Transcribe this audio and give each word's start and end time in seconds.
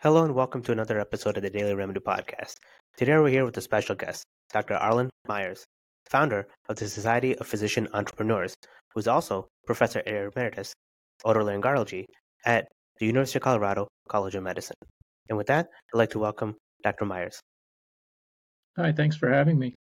Hello 0.00 0.24
and 0.24 0.32
welcome 0.32 0.62
to 0.62 0.70
another 0.70 1.00
episode 1.00 1.36
of 1.38 1.42
the 1.42 1.50
Daily 1.50 1.74
Remedy 1.74 1.98
Podcast. 1.98 2.54
Today 2.96 3.18
we're 3.18 3.30
here 3.30 3.44
with 3.44 3.56
a 3.56 3.60
special 3.60 3.96
guest, 3.96 4.22
Dr. 4.52 4.74
Arlen 4.74 5.10
Meyers, 5.26 5.64
founder 6.08 6.46
of 6.68 6.76
the 6.76 6.86
Society 6.86 7.36
of 7.36 7.48
Physician 7.48 7.88
Entrepreneurs, 7.92 8.54
who 8.94 9.00
is 9.00 9.08
also 9.08 9.48
Professor 9.66 10.00
Emeritus 10.06 10.72
Otolaryngology 11.26 12.04
at 12.46 12.68
the 13.00 13.06
University 13.06 13.40
of 13.40 13.42
Colorado 13.42 13.88
College 14.08 14.36
of 14.36 14.44
Medicine. 14.44 14.76
And 15.28 15.36
with 15.36 15.48
that, 15.48 15.66
I'd 15.92 15.98
like 15.98 16.10
to 16.10 16.20
welcome 16.20 16.54
Dr. 16.84 17.04
Meyers. 17.04 17.40
Hi, 18.76 18.92
thanks 18.92 19.16
for 19.16 19.28
having 19.28 19.58
me. 19.58 19.74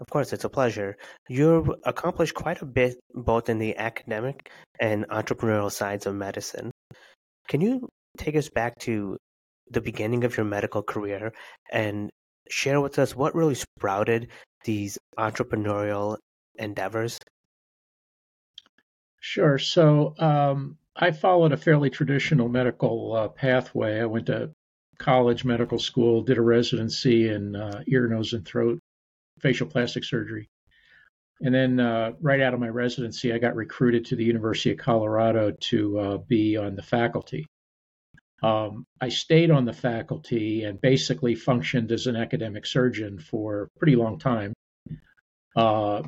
Of 0.00 0.06
course, 0.10 0.32
it's 0.32 0.44
a 0.44 0.48
pleasure. 0.48 0.96
You've 1.28 1.70
accomplished 1.84 2.34
quite 2.34 2.62
a 2.62 2.66
bit 2.66 2.96
both 3.14 3.50
in 3.50 3.58
the 3.58 3.76
academic 3.76 4.50
and 4.80 5.06
entrepreneurial 5.08 5.70
sides 5.70 6.06
of 6.06 6.14
medicine. 6.14 6.70
Can 7.46 7.60
you 7.60 7.88
take 8.18 8.36
us 8.36 8.48
back 8.48 8.78
to 8.80 9.16
the 9.70 9.80
beginning 9.80 10.24
of 10.24 10.36
your 10.36 10.46
medical 10.46 10.82
career 10.82 11.32
and 11.70 12.10
share 12.48 12.80
with 12.80 12.98
us 12.98 13.14
what 13.14 13.34
really 13.34 13.54
sprouted 13.54 14.28
these 14.64 14.98
entrepreneurial 15.18 16.16
endeavors? 16.56 17.18
Sure. 19.20 19.58
So 19.58 20.14
um, 20.18 20.78
I 20.96 21.10
followed 21.10 21.52
a 21.52 21.56
fairly 21.56 21.90
traditional 21.90 22.48
medical 22.48 23.14
uh, 23.14 23.28
pathway. 23.28 24.00
I 24.00 24.06
went 24.06 24.26
to 24.26 24.50
college, 24.98 25.44
medical 25.44 25.78
school, 25.78 26.22
did 26.22 26.38
a 26.38 26.42
residency 26.42 27.28
in 27.28 27.54
uh, 27.54 27.82
ear, 27.86 28.08
nose, 28.08 28.32
and 28.32 28.44
throat 28.44 28.80
facial 29.40 29.66
plastic 29.66 30.04
surgery. 30.04 30.48
And 31.40 31.54
then 31.54 31.78
uh, 31.78 32.12
right 32.20 32.40
out 32.40 32.54
of 32.54 32.60
my 32.60 32.68
residency, 32.68 33.32
I 33.32 33.38
got 33.38 33.54
recruited 33.54 34.06
to 34.06 34.16
the 34.16 34.24
University 34.24 34.72
of 34.72 34.78
Colorado 34.78 35.52
to 35.70 35.98
uh, 35.98 36.16
be 36.18 36.56
on 36.56 36.74
the 36.74 36.82
faculty. 36.82 37.46
Um, 38.42 38.86
I 39.00 39.08
stayed 39.08 39.50
on 39.50 39.64
the 39.64 39.72
faculty 39.72 40.64
and 40.64 40.80
basically 40.80 41.34
functioned 41.34 41.90
as 41.90 42.06
an 42.06 42.16
academic 42.16 42.66
surgeon 42.66 43.18
for 43.18 43.62
a 43.62 43.78
pretty 43.78 43.96
long 43.96 44.18
time. 44.18 44.52
Uh, 45.56 46.02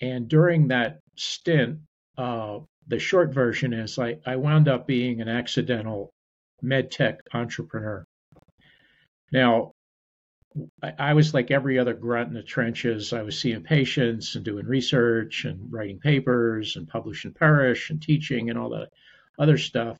and 0.00 0.28
during 0.28 0.68
that 0.68 1.00
stint, 1.16 1.80
uh, 2.16 2.58
the 2.88 2.98
short 2.98 3.32
version 3.32 3.72
is 3.72 3.98
I, 3.98 4.18
I 4.26 4.36
wound 4.36 4.66
up 4.68 4.86
being 4.86 5.20
an 5.20 5.28
accidental 5.28 6.10
med 6.62 6.90
tech 6.90 7.20
entrepreneur. 7.32 8.04
Now, 9.30 9.72
I, 10.82 10.92
I 10.98 11.14
was 11.14 11.34
like 11.34 11.50
every 11.50 11.78
other 11.78 11.94
grunt 11.94 12.28
in 12.28 12.34
the 12.34 12.42
trenches. 12.42 13.12
I 13.12 13.22
was 13.22 13.38
seeing 13.38 13.62
patients 13.62 14.34
and 14.34 14.44
doing 14.44 14.66
research 14.66 15.44
and 15.44 15.72
writing 15.72 16.00
papers 16.00 16.76
and 16.76 16.88
publish 16.88 17.24
and 17.24 17.34
perish 17.34 17.90
and 17.90 18.02
teaching 18.02 18.50
and 18.50 18.58
all 18.58 18.70
that 18.70 18.88
other 19.38 19.58
stuff. 19.58 19.96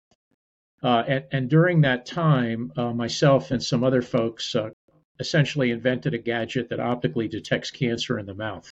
Uh, 0.82 1.02
and, 1.08 1.24
and, 1.32 1.50
during 1.50 1.80
that 1.80 2.06
time, 2.06 2.72
uh, 2.76 2.92
myself 2.92 3.50
and 3.50 3.62
some 3.62 3.82
other 3.82 4.00
folks 4.00 4.54
uh, 4.54 4.70
essentially 5.18 5.72
invented 5.72 6.14
a 6.14 6.18
gadget 6.18 6.68
that 6.68 6.78
optically 6.78 7.26
detects 7.26 7.70
cancer 7.70 8.18
in 8.18 8.26
the 8.26 8.34
mouth. 8.34 8.70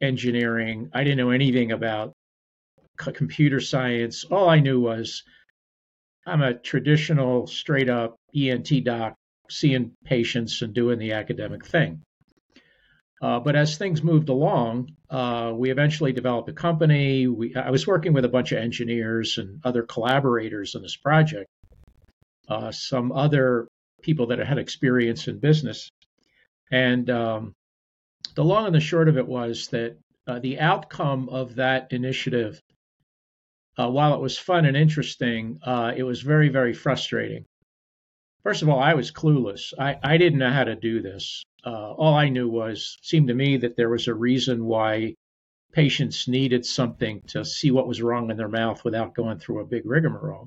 Engineering, 0.00 0.88
I 0.94 1.02
didn't 1.02 1.18
know 1.18 1.30
anything 1.30 1.72
about 1.72 2.12
c- 3.00 3.10
computer 3.10 3.58
science. 3.58 4.24
All 4.24 4.48
I 4.48 4.60
knew 4.60 4.80
was 4.80 5.24
I'm 6.26 6.42
a 6.42 6.54
traditional, 6.54 7.48
straight 7.48 7.88
up 7.88 8.16
ENT 8.36 8.84
doc, 8.84 9.16
seeing 9.50 9.92
patients 10.04 10.62
and 10.62 10.72
doing 10.72 10.98
the 10.98 11.12
academic 11.12 11.66
thing. 11.66 12.02
Uh, 13.20 13.40
but 13.40 13.56
as 13.56 13.76
things 13.76 14.02
moved 14.02 14.28
along, 14.28 14.92
uh, 15.10 15.52
we 15.54 15.70
eventually 15.70 16.12
developed 16.12 16.48
a 16.48 16.52
company. 16.52 17.26
We, 17.26 17.54
I 17.54 17.70
was 17.70 17.86
working 17.86 18.12
with 18.12 18.24
a 18.24 18.28
bunch 18.28 18.52
of 18.52 18.58
engineers 18.58 19.38
and 19.38 19.60
other 19.64 19.82
collaborators 19.82 20.76
on 20.76 20.82
this 20.82 20.96
project, 20.96 21.50
uh, 22.48 22.70
some 22.70 23.10
other 23.10 23.66
people 24.02 24.26
that 24.28 24.38
had 24.38 24.58
experience 24.58 25.26
in 25.26 25.40
business. 25.40 25.90
And 26.70 27.10
um, 27.10 27.54
the 28.36 28.44
long 28.44 28.66
and 28.66 28.74
the 28.74 28.80
short 28.80 29.08
of 29.08 29.18
it 29.18 29.26
was 29.26 29.68
that 29.68 29.96
uh, 30.28 30.38
the 30.38 30.60
outcome 30.60 31.28
of 31.28 31.56
that 31.56 31.92
initiative, 31.92 32.60
uh, 33.78 33.90
while 33.90 34.14
it 34.14 34.20
was 34.20 34.38
fun 34.38 34.64
and 34.64 34.76
interesting, 34.76 35.58
uh, 35.64 35.92
it 35.96 36.04
was 36.04 36.20
very, 36.22 36.50
very 36.50 36.74
frustrating. 36.74 37.46
First 38.42 38.62
of 38.62 38.68
all, 38.68 38.78
I 38.78 38.94
was 38.94 39.10
clueless. 39.10 39.74
I, 39.78 39.96
I 40.02 40.16
didn't 40.16 40.38
know 40.38 40.50
how 40.50 40.64
to 40.64 40.76
do 40.76 41.02
this. 41.02 41.44
Uh, 41.64 41.92
all 41.92 42.14
I 42.14 42.28
knew 42.28 42.48
was, 42.48 42.96
seemed 43.02 43.28
to 43.28 43.34
me 43.34 43.56
that 43.58 43.76
there 43.76 43.90
was 43.90 44.06
a 44.06 44.14
reason 44.14 44.64
why 44.64 45.14
patients 45.72 46.28
needed 46.28 46.64
something 46.64 47.20
to 47.28 47.44
see 47.44 47.70
what 47.70 47.88
was 47.88 48.00
wrong 48.00 48.30
in 48.30 48.36
their 48.36 48.48
mouth 48.48 48.84
without 48.84 49.14
going 49.14 49.38
through 49.38 49.60
a 49.60 49.66
big 49.66 49.84
rigmarole. 49.84 50.46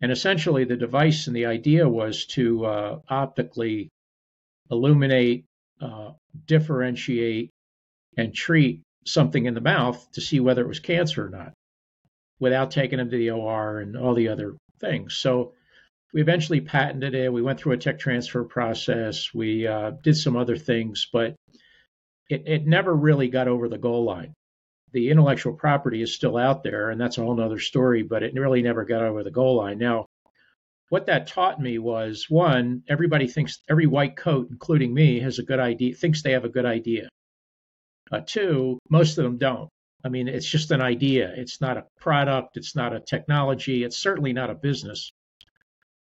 And 0.00 0.12
essentially, 0.12 0.64
the 0.64 0.76
device 0.76 1.26
and 1.26 1.34
the 1.34 1.46
idea 1.46 1.88
was 1.88 2.26
to 2.26 2.66
uh, 2.66 2.98
optically 3.08 3.88
illuminate, 4.70 5.46
uh, 5.80 6.10
differentiate, 6.46 7.50
and 8.16 8.34
treat 8.34 8.82
something 9.06 9.46
in 9.46 9.54
the 9.54 9.60
mouth 9.60 10.06
to 10.12 10.20
see 10.20 10.40
whether 10.40 10.62
it 10.62 10.68
was 10.68 10.80
cancer 10.80 11.26
or 11.26 11.30
not 11.30 11.52
without 12.38 12.70
taking 12.70 12.98
them 12.98 13.10
to 13.10 13.16
the 13.16 13.30
OR 13.30 13.80
and 13.80 13.96
all 13.96 14.14
the 14.14 14.28
other 14.28 14.56
things. 14.78 15.14
So 15.14 15.54
we 16.12 16.20
eventually 16.20 16.60
patented 16.60 17.14
it. 17.14 17.32
We 17.32 17.42
went 17.42 17.60
through 17.60 17.72
a 17.72 17.78
tech 17.78 17.98
transfer 17.98 18.44
process. 18.44 19.32
We 19.34 19.66
uh, 19.66 19.92
did 20.02 20.16
some 20.16 20.36
other 20.36 20.56
things, 20.56 21.08
but 21.12 21.34
it, 22.28 22.44
it 22.46 22.66
never 22.66 22.94
really 22.94 23.28
got 23.28 23.48
over 23.48 23.68
the 23.68 23.78
goal 23.78 24.04
line. 24.04 24.32
The 24.92 25.10
intellectual 25.10 25.52
property 25.52 26.00
is 26.00 26.14
still 26.14 26.36
out 26.36 26.62
there, 26.62 26.90
and 26.90 27.00
that's 27.00 27.18
a 27.18 27.22
whole 27.22 27.40
other 27.40 27.58
story, 27.58 28.02
but 28.02 28.22
it 28.22 28.34
really 28.34 28.62
never 28.62 28.84
got 28.84 29.02
over 29.02 29.22
the 29.22 29.30
goal 29.30 29.56
line. 29.56 29.78
Now, 29.78 30.06
what 30.88 31.06
that 31.06 31.26
taught 31.26 31.60
me 31.60 31.78
was 31.78 32.26
one, 32.30 32.82
everybody 32.88 33.26
thinks 33.26 33.60
every 33.68 33.86
white 33.86 34.16
coat, 34.16 34.48
including 34.50 34.94
me, 34.94 35.20
has 35.20 35.38
a 35.38 35.42
good 35.42 35.58
idea, 35.58 35.94
thinks 35.94 36.22
they 36.22 36.32
have 36.32 36.44
a 36.44 36.48
good 36.48 36.64
idea. 36.64 37.08
Uh, 38.10 38.20
two, 38.24 38.78
most 38.88 39.18
of 39.18 39.24
them 39.24 39.36
don't. 39.36 39.68
I 40.04 40.08
mean, 40.08 40.28
it's 40.28 40.48
just 40.48 40.70
an 40.70 40.80
idea. 40.80 41.32
It's 41.36 41.60
not 41.60 41.76
a 41.76 41.86
product. 41.98 42.56
It's 42.56 42.76
not 42.76 42.94
a 42.94 43.00
technology. 43.00 43.82
It's 43.82 43.96
certainly 43.96 44.32
not 44.32 44.50
a 44.50 44.54
business. 44.54 45.10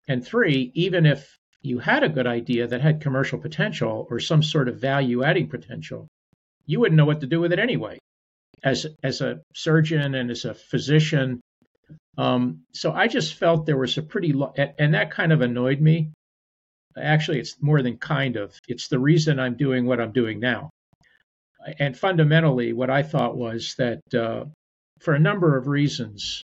And 0.07 0.25
three, 0.25 0.71
even 0.75 1.05
if 1.05 1.37
you 1.61 1.79
had 1.79 2.03
a 2.03 2.09
good 2.09 2.27
idea 2.27 2.67
that 2.67 2.81
had 2.81 3.01
commercial 3.01 3.39
potential 3.39 4.07
or 4.09 4.19
some 4.19 4.43
sort 4.43 4.69
of 4.69 4.79
value 4.79 5.23
adding 5.23 5.49
potential, 5.49 6.07
you 6.65 6.79
wouldn't 6.79 6.97
know 6.97 7.05
what 7.05 7.21
to 7.21 7.27
do 7.27 7.39
with 7.39 7.53
it 7.53 7.59
anyway. 7.59 7.97
As 8.63 8.85
as 9.03 9.21
a 9.21 9.41
surgeon 9.53 10.15
and 10.15 10.31
as 10.31 10.45
a 10.45 10.53
physician, 10.53 11.41
um, 12.17 12.61
so 12.71 12.91
I 12.91 13.07
just 13.07 13.35
felt 13.35 13.65
there 13.65 13.77
was 13.77 13.97
a 13.97 14.03
pretty 14.03 14.33
lo- 14.33 14.53
and 14.55 14.93
that 14.93 15.11
kind 15.11 15.31
of 15.31 15.41
annoyed 15.41 15.81
me. 15.81 16.11
Actually, 16.97 17.39
it's 17.39 17.61
more 17.61 17.81
than 17.81 17.97
kind 17.97 18.37
of. 18.37 18.57
It's 18.67 18.87
the 18.87 18.99
reason 18.99 19.39
I'm 19.39 19.57
doing 19.57 19.85
what 19.85 19.99
I'm 19.99 20.13
doing 20.13 20.39
now. 20.39 20.69
And 21.79 21.97
fundamentally, 21.97 22.73
what 22.73 22.89
I 22.89 23.03
thought 23.03 23.35
was 23.35 23.75
that 23.77 24.01
uh, 24.13 24.45
for 24.99 25.13
a 25.13 25.19
number 25.19 25.57
of 25.57 25.67
reasons, 25.67 26.41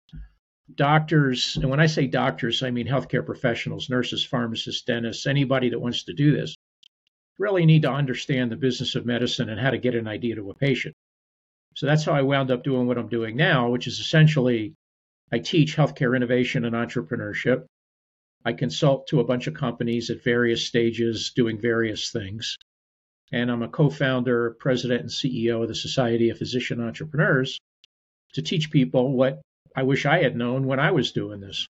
doctors, 0.76 1.58
and 1.58 1.70
when 1.70 1.80
I 1.80 1.86
say 1.86 2.08
doctors, 2.08 2.64
I 2.64 2.72
mean 2.72 2.88
healthcare 2.88 3.26
professionals, 3.26 3.90
nurses, 3.90 4.24
pharmacists, 4.24 4.84
dentists, 4.84 5.28
anybody 5.28 5.70
that 5.70 5.80
wants 5.80 6.04
to 6.04 6.14
do 6.14 6.36
this, 6.36 6.56
really 7.38 7.66
need 7.66 7.84
to 7.84 7.92
understand 7.92 8.52
the 8.52 8.56
business 8.56 8.96
of 8.96 9.06
medicine 9.06 9.50
and 9.50 9.60
how 9.60 9.72
to 9.72 9.78
get 9.78 9.96
an 9.96 10.08
idea 10.08 10.36
to 10.36 10.50
a 10.50 10.56
patient. 10.56 10.96
So 11.76 11.86
that's 11.86 12.06
how 12.06 12.14
I 12.14 12.22
wound 12.22 12.52
up 12.52 12.64
doing 12.64 12.88
what 12.88 12.98
I'm 12.98 13.08
doing 13.08 13.36
now, 13.36 13.70
which 13.70 13.88
is 13.88 14.00
essentially 14.00 14.76
I 15.32 15.40
teach 15.40 15.76
healthcare 15.76 16.16
innovation 16.16 16.66
and 16.66 16.76
entrepreneurship. 16.76 17.66
I 18.44 18.54
consult 18.54 19.08
to 19.08 19.20
a 19.20 19.24
bunch 19.24 19.48
of 19.48 19.54
companies 19.54 20.10
at 20.10 20.24
various 20.24 20.66
stages 20.66 21.32
doing 21.36 21.60
various 21.60 22.12
things. 22.12 22.58
And 23.32 23.50
I'm 23.50 23.62
a 23.62 23.70
co 23.70 23.90
founder, 23.90 24.58
president, 24.60 25.02
and 25.02 25.10
CEO 25.10 25.62
of 25.62 25.70
the 25.70 25.76
Society 25.76 26.30
of 26.30 26.38
Physician 26.38 26.82
Entrepreneurs 26.82 27.60
to 28.34 28.42
teach 28.42 28.72
people 28.72 29.14
what 29.14 29.42
I 29.76 29.84
wish 29.84 30.06
I 30.06 30.22
had 30.22 30.36
known 30.36 30.68
when 30.68 30.80
I 30.80 30.92
was 30.92 31.12
doing 31.12 31.40
this. 31.40 31.68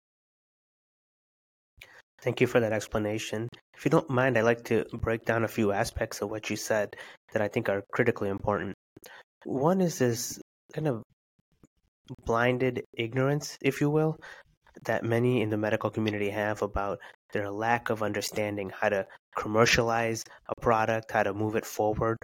Thank 2.21 2.41
you 2.41 2.47
for 2.47 2.59
that 2.59 2.73
explanation. 2.73 3.49
If 3.75 3.85
you 3.85 3.91
don't 3.91 4.09
mind, 4.09 4.37
I'd 4.37 4.43
like 4.43 4.63
to 4.65 4.85
break 4.93 5.25
down 5.25 5.43
a 5.43 5.47
few 5.47 5.71
aspects 5.71 6.21
of 6.21 6.29
what 6.29 6.49
you 6.49 6.55
said 6.55 6.95
that 7.33 7.41
I 7.41 7.47
think 7.47 7.67
are 7.67 7.83
critically 7.91 8.29
important. 8.29 8.75
One 9.43 9.81
is 9.81 9.97
this 9.97 10.39
kind 10.73 10.87
of 10.87 11.03
blinded 12.25 12.83
ignorance, 12.93 13.57
if 13.61 13.81
you 13.81 13.89
will, 13.89 14.17
that 14.85 15.03
many 15.03 15.41
in 15.41 15.49
the 15.49 15.57
medical 15.57 15.89
community 15.89 16.29
have 16.29 16.61
about 16.61 16.99
their 17.33 17.49
lack 17.49 17.89
of 17.89 18.03
understanding 18.03 18.69
how 18.69 18.89
to 18.89 19.07
commercialize 19.35 20.23
a 20.47 20.61
product, 20.61 21.11
how 21.11 21.23
to 21.23 21.33
move 21.33 21.55
it 21.55 21.65
forward, 21.65 22.17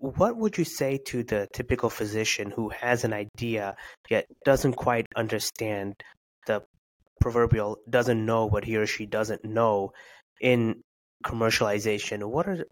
what 0.00 0.36
would 0.36 0.56
you 0.56 0.64
say 0.64 0.98
to 1.08 1.22
the 1.22 1.46
typical 1.52 1.90
physician 1.90 2.50
who 2.50 2.70
has 2.70 3.04
an 3.04 3.12
idea 3.12 3.76
yet 4.08 4.26
doesn't 4.46 4.72
quite 4.72 5.06
understand 5.14 5.94
the 6.46 6.62
proverbial 7.20 7.76
doesn't 7.88 8.24
know 8.24 8.46
what 8.46 8.64
he 8.64 8.76
or 8.76 8.86
she 8.86 9.04
doesn't 9.04 9.44
know 9.44 9.92
in 10.40 10.80
commercialization? 11.24 12.24
What 12.24 12.48
are 12.48 12.64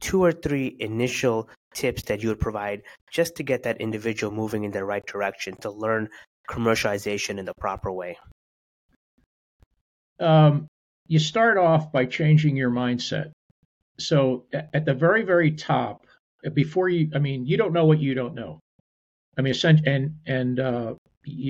two 0.00 0.22
or 0.22 0.30
three 0.30 0.76
initial 0.78 1.48
tips 1.74 2.04
that 2.04 2.22
you 2.22 2.28
would 2.28 2.40
provide 2.40 2.82
just 3.10 3.36
to 3.36 3.42
get 3.42 3.64
that 3.64 3.80
individual 3.80 4.32
moving 4.32 4.62
in 4.62 4.70
the 4.70 4.84
right 4.84 5.04
direction 5.04 5.56
to 5.62 5.70
learn 5.70 6.08
commercialization 6.48 7.38
in 7.38 7.46
the 7.46 7.54
proper 7.58 7.90
way? 7.90 8.16
Um, 10.20 10.68
you 11.08 11.18
start 11.18 11.58
off 11.58 11.90
by 11.90 12.06
changing 12.06 12.56
your 12.56 12.70
mindset. 12.70 13.32
So 13.98 14.44
at 14.52 14.84
the 14.84 14.94
very, 14.94 15.22
very 15.22 15.50
top, 15.52 16.05
before 16.54 16.88
you, 16.88 17.10
I 17.14 17.18
mean, 17.18 17.46
you 17.46 17.56
don't 17.56 17.72
know 17.72 17.86
what 17.86 18.00
you 18.00 18.14
don't 18.14 18.34
know. 18.34 18.60
I 19.38 19.42
mean, 19.42 19.54
and 19.64 20.16
and 20.26 20.60
uh, 20.60 20.94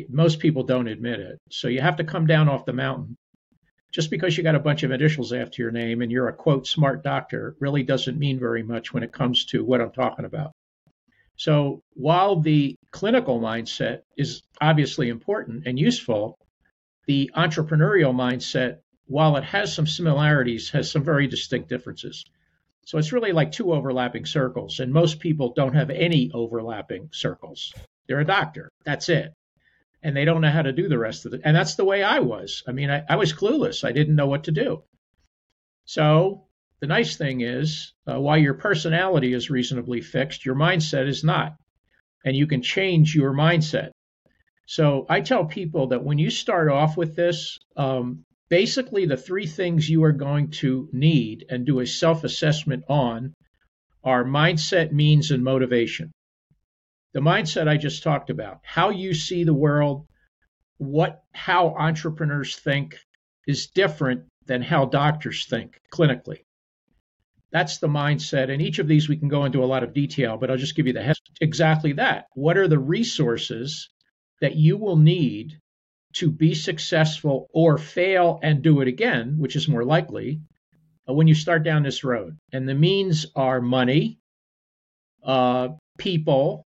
most 0.08 0.40
people 0.40 0.62
don't 0.62 0.88
admit 0.88 1.20
it. 1.20 1.38
So 1.50 1.68
you 1.68 1.80
have 1.80 1.96
to 1.96 2.04
come 2.04 2.26
down 2.26 2.48
off 2.48 2.64
the 2.64 2.72
mountain. 2.72 3.16
Just 3.92 4.10
because 4.10 4.36
you 4.36 4.42
got 4.42 4.54
a 4.54 4.60
bunch 4.60 4.82
of 4.82 4.90
initials 4.90 5.32
after 5.32 5.62
your 5.62 5.70
name 5.70 6.02
and 6.02 6.10
you're 6.10 6.28
a 6.28 6.32
quote 6.32 6.66
smart 6.66 7.02
doctor 7.02 7.56
really 7.60 7.82
doesn't 7.82 8.18
mean 8.18 8.38
very 8.38 8.62
much 8.62 8.92
when 8.92 9.02
it 9.02 9.12
comes 9.12 9.46
to 9.46 9.64
what 9.64 9.80
I'm 9.80 9.92
talking 9.92 10.24
about. 10.24 10.52
So 11.36 11.82
while 11.94 12.40
the 12.40 12.76
clinical 12.90 13.40
mindset 13.40 14.00
is 14.16 14.42
obviously 14.60 15.08
important 15.08 15.66
and 15.66 15.78
useful, 15.78 16.38
the 17.06 17.30
entrepreneurial 17.36 18.14
mindset, 18.14 18.78
while 19.06 19.36
it 19.36 19.44
has 19.44 19.74
some 19.74 19.86
similarities, 19.86 20.70
has 20.70 20.90
some 20.90 21.04
very 21.04 21.26
distinct 21.26 21.68
differences. 21.68 22.24
So 22.86 22.98
it's 22.98 23.12
really 23.12 23.32
like 23.32 23.50
two 23.50 23.72
overlapping 23.72 24.26
circles, 24.26 24.78
and 24.78 24.92
most 24.92 25.18
people 25.18 25.52
don't 25.54 25.74
have 25.74 25.90
any 25.90 26.30
overlapping 26.32 27.08
circles. 27.12 27.74
They're 28.06 28.20
a 28.20 28.24
doctor, 28.24 28.70
that's 28.84 29.08
it. 29.08 29.32
And 30.04 30.16
they 30.16 30.24
don't 30.24 30.40
know 30.40 30.52
how 30.52 30.62
to 30.62 30.72
do 30.72 30.88
the 30.88 30.96
rest 30.96 31.26
of 31.26 31.34
it. 31.34 31.40
And 31.42 31.56
that's 31.56 31.74
the 31.74 31.84
way 31.84 32.04
I 32.04 32.20
was. 32.20 32.62
I 32.68 32.70
mean, 32.70 32.88
I, 32.88 33.02
I 33.08 33.16
was 33.16 33.32
clueless, 33.32 33.82
I 33.82 33.90
didn't 33.90 34.14
know 34.14 34.28
what 34.28 34.44
to 34.44 34.52
do. 34.52 34.84
So 35.84 36.46
the 36.78 36.86
nice 36.86 37.16
thing 37.16 37.40
is, 37.40 37.92
uh, 38.08 38.20
while 38.20 38.38
your 38.38 38.54
personality 38.54 39.32
is 39.32 39.50
reasonably 39.50 40.00
fixed, 40.00 40.46
your 40.46 40.54
mindset 40.54 41.08
is 41.08 41.24
not. 41.24 41.56
And 42.24 42.36
you 42.36 42.46
can 42.46 42.62
change 42.62 43.16
your 43.16 43.32
mindset. 43.32 43.90
So 44.66 45.06
I 45.08 45.22
tell 45.22 45.44
people 45.44 45.88
that 45.88 46.04
when 46.04 46.18
you 46.18 46.30
start 46.30 46.68
off 46.68 46.96
with 46.96 47.16
this, 47.16 47.58
um, 47.76 48.24
basically 48.48 49.06
the 49.06 49.16
three 49.16 49.46
things 49.46 49.88
you 49.88 50.04
are 50.04 50.12
going 50.12 50.50
to 50.50 50.88
need 50.92 51.46
and 51.48 51.66
do 51.66 51.80
a 51.80 51.86
self 51.86 52.24
assessment 52.24 52.84
on 52.88 53.34
are 54.04 54.24
mindset, 54.24 54.92
means, 54.92 55.30
and 55.30 55.42
motivation. 55.42 56.12
The 57.12 57.20
mindset 57.20 57.66
I 57.66 57.76
just 57.76 58.02
talked 58.02 58.30
about, 58.30 58.60
how 58.62 58.90
you 58.90 59.14
see 59.14 59.44
the 59.44 59.54
world, 59.54 60.06
what 60.78 61.22
how 61.32 61.74
entrepreneurs 61.76 62.56
think 62.56 62.98
is 63.46 63.68
different 63.68 64.24
than 64.46 64.62
how 64.62 64.84
doctors 64.84 65.46
think 65.46 65.80
clinically. 65.92 66.44
That's 67.50 67.78
the 67.78 67.88
mindset. 67.88 68.50
And 68.50 68.60
each 68.60 68.78
of 68.78 68.88
these 68.88 69.08
we 69.08 69.16
can 69.16 69.28
go 69.28 69.44
into 69.44 69.64
a 69.64 69.66
lot 69.66 69.82
of 69.82 69.94
detail, 69.94 70.36
but 70.36 70.50
I'll 70.50 70.56
just 70.56 70.76
give 70.76 70.86
you 70.86 70.92
the 70.92 71.02
head. 71.02 71.16
Exactly 71.40 71.94
that. 71.94 72.26
What 72.34 72.58
are 72.58 72.68
the 72.68 72.78
resources 72.78 73.88
that 74.40 74.56
you 74.56 74.76
will 74.76 74.96
need 74.96 75.58
to 76.16 76.30
be 76.30 76.54
successful 76.54 77.48
or 77.52 77.78
fail 77.78 78.38
and 78.42 78.62
do 78.62 78.80
it 78.80 78.88
again, 78.88 79.36
which 79.38 79.56
is 79.56 79.68
more 79.68 79.84
likely 79.84 80.40
uh, 81.08 81.12
when 81.12 81.26
you 81.26 81.34
start 81.34 81.62
down 81.62 81.82
this 81.82 82.04
road? 82.04 82.36
And 82.52 82.68
the 82.68 82.74
means 82.74 83.26
are 83.34 83.60
money, 83.60 84.18
uh, 85.24 85.68
people, 85.98 86.64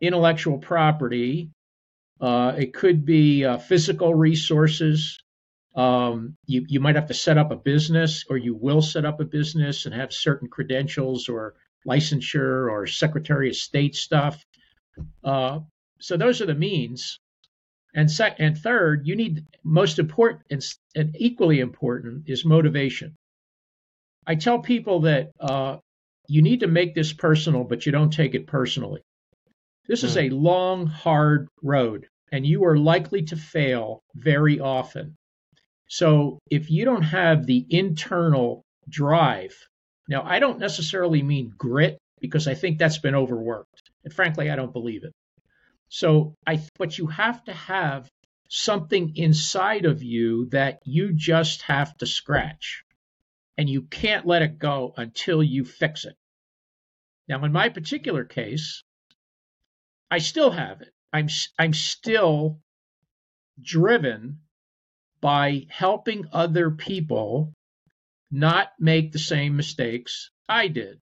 intellectual 0.00 0.58
property. 0.58 1.50
Uh, 2.20 2.54
it 2.58 2.74
could 2.74 3.04
be 3.04 3.44
uh, 3.44 3.58
physical 3.58 4.14
resources, 4.14 5.18
um, 5.74 6.36
you, 6.46 6.64
you 6.68 6.80
might 6.80 6.96
have 6.96 7.06
to 7.06 7.14
set 7.14 7.38
up 7.38 7.52
a 7.52 7.56
business 7.56 8.24
or 8.28 8.36
you 8.36 8.54
will 8.54 8.82
set 8.82 9.04
up 9.04 9.20
a 9.20 9.24
business 9.24 9.86
and 9.86 9.94
have 9.94 10.12
certain 10.12 10.48
credentials 10.48 11.28
or 11.28 11.54
licensure 11.86 12.70
or 12.70 12.86
Secretary 12.86 13.48
of 13.48 13.56
State 13.56 13.94
stuff. 13.94 14.44
Uh, 15.22 15.60
so 16.00 16.16
those 16.16 16.40
are 16.40 16.46
the 16.46 16.54
means. 16.54 17.20
And 17.94 18.10
sec- 18.10 18.36
and 18.38 18.56
third, 18.56 19.06
you 19.06 19.16
need 19.16 19.44
most 19.64 19.98
important 19.98 20.42
and, 20.50 20.64
and 20.94 21.16
equally 21.18 21.60
important 21.60 22.28
is 22.28 22.44
motivation. 22.44 23.16
I 24.26 24.36
tell 24.36 24.60
people 24.60 25.00
that 25.00 25.32
uh, 25.40 25.78
you 26.28 26.42
need 26.42 26.60
to 26.60 26.68
make 26.68 26.94
this 26.94 27.12
personal, 27.12 27.64
but 27.64 27.86
you 27.86 27.92
don't 27.92 28.12
take 28.12 28.34
it 28.34 28.46
personally. 28.46 29.02
This 29.88 30.04
is 30.04 30.14
hmm. 30.14 30.20
a 30.20 30.30
long, 30.30 30.86
hard 30.86 31.48
road, 31.62 32.06
and 32.30 32.46
you 32.46 32.64
are 32.64 32.76
likely 32.76 33.22
to 33.22 33.36
fail 33.36 34.02
very 34.14 34.60
often. 34.60 35.16
So 35.88 36.38
if 36.48 36.70
you 36.70 36.84
don't 36.84 37.02
have 37.02 37.46
the 37.46 37.66
internal 37.68 38.62
drive, 38.88 39.56
now 40.08 40.22
I 40.24 40.38
don't 40.38 40.60
necessarily 40.60 41.22
mean 41.22 41.52
grit 41.56 41.98
because 42.20 42.46
I 42.46 42.54
think 42.54 42.78
that's 42.78 42.98
been 42.98 43.16
overworked. 43.16 43.90
And 44.04 44.12
frankly, 44.12 44.50
I 44.50 44.56
don't 44.56 44.72
believe 44.72 45.02
it. 45.02 45.12
So 45.90 46.36
I 46.46 46.62
but 46.78 46.96
you 46.98 47.08
have 47.08 47.44
to 47.44 47.52
have 47.52 48.08
something 48.48 49.16
inside 49.16 49.84
of 49.84 50.02
you 50.02 50.46
that 50.50 50.80
you 50.84 51.12
just 51.12 51.62
have 51.62 51.96
to 51.98 52.06
scratch. 52.06 52.84
And 53.58 53.68
you 53.68 53.82
can't 53.82 54.26
let 54.26 54.42
it 54.42 54.58
go 54.58 54.94
until 54.96 55.42
you 55.42 55.64
fix 55.64 56.04
it. 56.04 56.16
Now 57.28 57.44
in 57.44 57.52
my 57.52 57.68
particular 57.68 58.24
case, 58.24 58.82
I 60.10 60.18
still 60.18 60.52
have 60.52 60.80
it. 60.80 60.92
I'm 61.12 61.28
I'm 61.58 61.74
still 61.74 62.60
driven 63.60 64.40
by 65.20 65.66
helping 65.68 66.28
other 66.32 66.70
people 66.70 67.52
not 68.30 68.68
make 68.78 69.10
the 69.10 69.18
same 69.18 69.56
mistakes 69.56 70.30
I 70.48 70.68
did. 70.68 71.00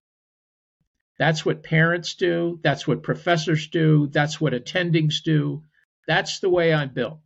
That's 1.19 1.45
what 1.45 1.61
parents 1.61 2.15
do. 2.15 2.59
That's 2.63 2.87
what 2.87 3.03
professors 3.03 3.67
do. 3.67 4.07
That's 4.07 4.41
what 4.41 4.53
attendings 4.53 5.21
do. 5.23 5.63
That's 6.07 6.39
the 6.39 6.49
way 6.49 6.73
I'm 6.73 6.93
built. 6.93 7.19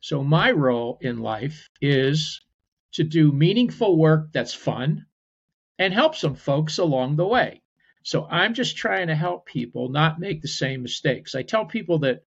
So 0.00 0.24
my 0.24 0.50
role 0.50 0.98
in 1.00 1.18
life 1.18 1.68
is 1.80 2.40
to 2.94 3.04
do 3.04 3.30
meaningful 3.30 3.96
work 3.96 4.32
that's 4.32 4.54
fun 4.54 5.06
and 5.78 5.94
help 5.94 6.16
some 6.16 6.34
folks 6.34 6.78
along 6.78 7.16
the 7.16 7.26
way. 7.26 7.62
So 8.02 8.26
I'm 8.28 8.54
just 8.54 8.76
trying 8.76 9.08
to 9.08 9.14
help 9.14 9.46
people 9.46 9.90
not 9.90 10.18
make 10.18 10.40
the 10.40 10.48
same 10.48 10.82
mistakes. 10.82 11.34
I 11.34 11.42
tell 11.42 11.66
people 11.66 12.00
that 12.00 12.24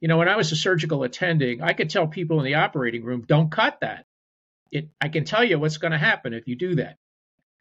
you 0.00 0.08
know, 0.08 0.18
when 0.18 0.28
I 0.28 0.36
was 0.36 0.52
a 0.52 0.56
surgical 0.56 1.02
attending, 1.02 1.62
I 1.62 1.72
could 1.72 1.88
tell 1.88 2.06
people 2.06 2.38
in 2.38 2.44
the 2.44 2.56
operating 2.56 3.04
room, 3.04 3.24
don't 3.26 3.50
cut 3.50 3.80
that. 3.80 4.04
It, 4.70 4.90
I 5.00 5.08
can 5.08 5.24
tell 5.24 5.42
you 5.42 5.58
what's 5.58 5.78
going 5.78 5.92
to 5.92 5.98
happen 5.98 6.34
if 6.34 6.46
you 6.46 6.56
do 6.56 6.74
that. 6.74 6.98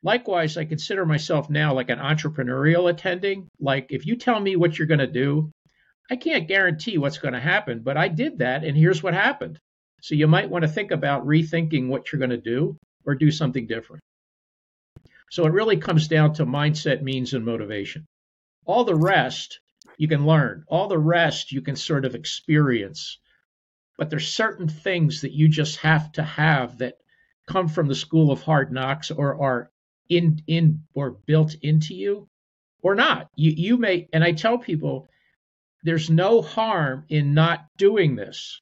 Likewise, 0.04 0.58
I 0.58 0.66
consider 0.66 1.06
myself 1.06 1.50
now 1.50 1.74
like 1.74 1.90
an 1.90 2.00
entrepreneurial 2.00 2.90
attending. 2.90 3.48
Like, 3.60 3.88
if 3.90 4.06
you 4.06 4.18
tell 4.18 4.40
me 4.40 4.58
what 4.58 4.78
you're 4.78 4.88
going 4.88 5.00
to 5.00 5.08
do, 5.08 5.50
I 6.12 6.18
can't 6.18 6.48
guarantee 6.48 6.98
what's 6.98 7.18
going 7.18 7.34
to 7.34 7.40
happen, 7.40 7.80
but 7.80 7.96
I 7.96 8.10
did 8.10 8.40
that, 8.40 8.66
and 8.66 8.76
here's 8.76 9.02
what 9.02 9.14
happened. 9.14 9.60
So 10.02 10.16
you 10.16 10.28
might 10.28 10.50
want 10.50 10.64
to 10.64 10.68
think 10.68 10.92
about 10.92 11.26
rethinking 11.26 11.88
what 11.88 12.12
you're 12.12 12.20
going 12.20 12.32
to 12.32 12.38
do 12.38 12.76
or 13.06 13.16
do 13.16 13.32
something 13.32 13.66
different. 13.66 14.02
So 15.32 15.46
it 15.46 15.54
really 15.54 15.78
comes 15.78 16.10
down 16.10 16.34
to 16.34 16.46
mindset, 16.46 17.02
means, 17.02 17.34
and 17.34 17.46
motivation. 17.46 18.06
All 18.66 18.84
the 18.84 18.96
rest 18.96 19.62
you 19.98 20.10
can 20.10 20.26
learn. 20.26 20.66
All 20.68 20.90
the 20.90 21.00
rest 21.00 21.54
you 21.54 21.62
can 21.62 21.78
sort 21.78 22.04
of 22.04 22.16
experience. 22.16 23.20
But 23.98 24.10
there's 24.10 24.28
certain 24.28 24.68
things 24.68 25.22
that 25.22 25.32
you 25.32 25.48
just 25.48 25.78
have 25.78 26.12
to 26.14 26.24
have 26.24 26.80
that 26.80 26.96
come 27.48 27.70
from 27.70 27.88
the 27.88 27.96
school 27.96 28.32
of 28.32 28.42
hard 28.42 28.72
knocks 28.72 29.10
or 29.10 29.42
are 29.42 29.70
in 30.10 30.42
in 30.48 30.84
or 30.94 31.12
built 31.12 31.56
into 31.62 31.96
you 31.96 32.28
or 32.82 32.96
not. 32.96 33.30
You 33.36 33.52
you 33.52 33.78
may 33.78 34.08
and 34.14 34.24
I 34.24 34.32
tell 34.32 34.58
people 34.58 35.08
there's 35.84 36.10
no 36.10 36.42
harm 36.42 37.06
in 37.10 37.34
not 37.34 37.66
doing 37.78 38.16
this. 38.16 38.62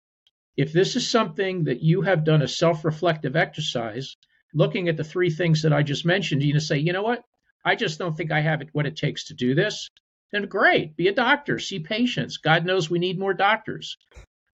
If 0.57 0.73
this 0.73 0.95
is 0.95 1.09
something 1.09 1.65
that 1.65 1.81
you 1.81 2.01
have 2.01 2.23
done 2.23 2.41
a 2.41 2.47
self-reflective 2.47 3.35
exercise, 3.35 4.17
looking 4.53 4.89
at 4.89 4.97
the 4.97 5.03
three 5.03 5.29
things 5.29 5.61
that 5.61 5.73
I 5.73 5.83
just 5.83 6.05
mentioned, 6.05 6.43
you 6.43 6.53
to 6.53 6.61
say, 6.61 6.77
you 6.77 6.93
know 6.93 7.03
what? 7.03 7.23
I 7.63 7.75
just 7.75 7.99
don't 7.99 8.17
think 8.17 8.31
I 8.31 8.41
have 8.41 8.61
it 8.61 8.69
what 8.73 8.87
it 8.87 8.95
takes 8.95 9.25
to 9.25 9.33
do 9.33 9.55
this 9.55 9.89
then 10.31 10.45
great. 10.45 10.95
Be 10.95 11.07
a 11.07 11.13
doctor, 11.13 11.59
see 11.59 11.79
patients. 11.79 12.37
God 12.37 12.65
knows 12.65 12.89
we 12.89 12.99
need 12.99 13.19
more 13.19 13.33
doctors. 13.33 13.97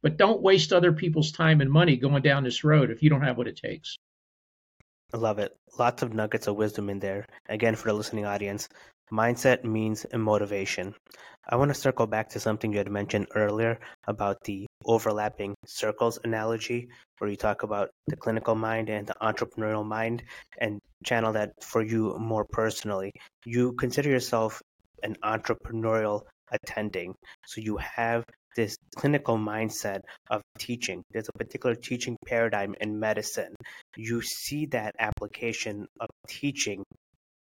But 0.01 0.17
don't 0.17 0.41
waste 0.41 0.73
other 0.73 0.91
people's 0.93 1.31
time 1.31 1.61
and 1.61 1.71
money 1.71 1.97
going 1.97 2.21
down 2.23 2.43
this 2.43 2.63
road 2.63 2.91
if 2.91 3.01
you 3.01 3.09
don't 3.09 3.23
have 3.23 3.37
what 3.37 3.47
it 3.47 3.57
takes. 3.57 3.97
Love 5.13 5.39
it. 5.39 5.55
Lots 5.79 6.03
of 6.03 6.13
nuggets 6.13 6.47
of 6.47 6.57
wisdom 6.57 6.89
in 6.89 6.99
there. 6.99 7.25
Again, 7.47 7.75
for 7.75 7.87
the 7.87 7.93
listening 7.93 8.25
audience, 8.25 8.67
mindset 9.11 9.63
means 9.63 10.05
motivation. 10.13 10.93
I 11.49 11.55
want 11.55 11.69
to 11.69 11.79
circle 11.79 12.07
back 12.07 12.27
to 12.29 12.41
something 12.41 12.73
you 12.73 12.79
had 12.79 12.91
mentioned 12.91 13.27
earlier 13.33 13.79
about 14.05 14.43
the 14.43 14.67
overlapping 14.83 15.55
circles 15.65 16.19
analogy, 16.25 16.89
where 17.17 17.29
you 17.29 17.37
talk 17.37 17.63
about 17.63 17.89
the 18.07 18.17
clinical 18.17 18.53
mind 18.53 18.89
and 18.89 19.07
the 19.07 19.15
entrepreneurial 19.21 19.85
mind, 19.85 20.23
and 20.59 20.79
channel 21.05 21.31
that 21.33 21.51
for 21.63 21.81
you 21.81 22.17
more 22.19 22.43
personally. 22.43 23.11
You 23.45 23.73
consider 23.73 24.09
yourself 24.09 24.61
an 25.03 25.15
entrepreneurial 25.23 26.23
attending. 26.51 27.15
So 27.45 27.61
you 27.61 27.77
have 27.77 28.25
this 28.57 28.75
clinical 28.95 29.37
mindset 29.37 30.01
of 30.29 30.41
teaching. 30.57 31.03
There's 31.11 31.29
a 31.29 31.37
particular 31.37 31.75
teaching 31.75 32.17
paradigm 32.25 32.75
in 32.81 32.99
medicine. 32.99 33.55
You 33.95 34.21
see 34.21 34.65
that 34.67 34.95
application 34.99 35.87
of 36.01 36.09
teaching 36.27 36.83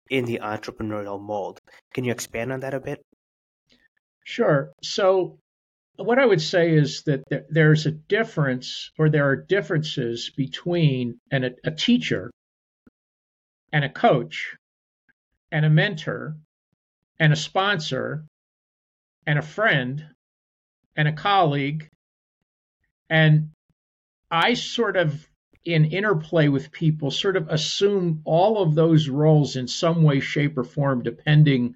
in 0.09 0.25
the 0.25 0.39
entrepreneurial 0.43 1.21
mold. 1.21 1.59
Can 1.93 2.03
you 2.03 2.11
expand 2.11 2.51
on 2.51 2.59
that 2.61 2.73
a 2.73 2.81
bit? 2.81 3.01
Sure. 4.25 4.71
So 4.81 5.37
what 5.95 6.19
I 6.19 6.25
would 6.25 6.41
say 6.41 6.73
is 6.73 7.03
that 7.03 7.23
there's 7.49 7.85
a 7.85 7.91
difference, 7.91 8.91
or 8.97 9.09
there 9.09 9.29
are 9.29 9.35
differences 9.35 10.31
between 10.35 11.19
an, 11.31 11.55
a 11.63 11.71
teacher 11.71 12.31
and 13.71 13.85
a 13.85 13.89
coach 13.89 14.55
and 15.51 15.65
a 15.65 15.69
mentor 15.69 16.35
and 17.19 17.31
a 17.31 17.35
sponsor 17.35 18.25
and 19.27 19.37
a 19.37 19.43
friend 19.43 20.05
and 20.95 21.07
a 21.07 21.13
colleague. 21.13 21.89
And 23.09 23.49
I 24.29 24.53
sort 24.53 24.97
of, 24.97 25.27
in 25.65 25.85
interplay 25.85 26.47
with 26.47 26.71
people, 26.71 27.11
sort 27.11 27.37
of 27.37 27.47
assume 27.49 28.21
all 28.25 28.61
of 28.61 28.75
those 28.75 29.07
roles 29.07 29.55
in 29.55 29.67
some 29.67 30.03
way, 30.03 30.19
shape, 30.19 30.57
or 30.57 30.63
form, 30.63 31.03
depending 31.03 31.75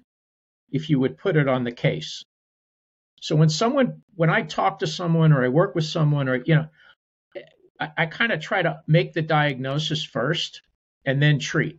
if 0.70 0.90
you 0.90 1.00
would 1.00 1.16
put 1.16 1.36
it 1.36 1.48
on 1.48 1.64
the 1.64 1.72
case. 1.72 2.22
So 3.20 3.34
when 3.34 3.48
someone, 3.48 4.02
when 4.14 4.30
I 4.30 4.42
talk 4.42 4.80
to 4.80 4.86
someone 4.86 5.32
or 5.32 5.44
I 5.44 5.48
work 5.48 5.74
with 5.74 5.84
someone 5.84 6.28
or, 6.28 6.36
you 6.36 6.54
know, 6.54 6.68
I, 7.80 7.90
I 7.96 8.06
kind 8.06 8.32
of 8.32 8.40
try 8.40 8.62
to 8.62 8.80
make 8.86 9.12
the 9.12 9.22
diagnosis 9.22 10.04
first 10.04 10.62
and 11.04 11.22
then 11.22 11.38
treat. 11.38 11.78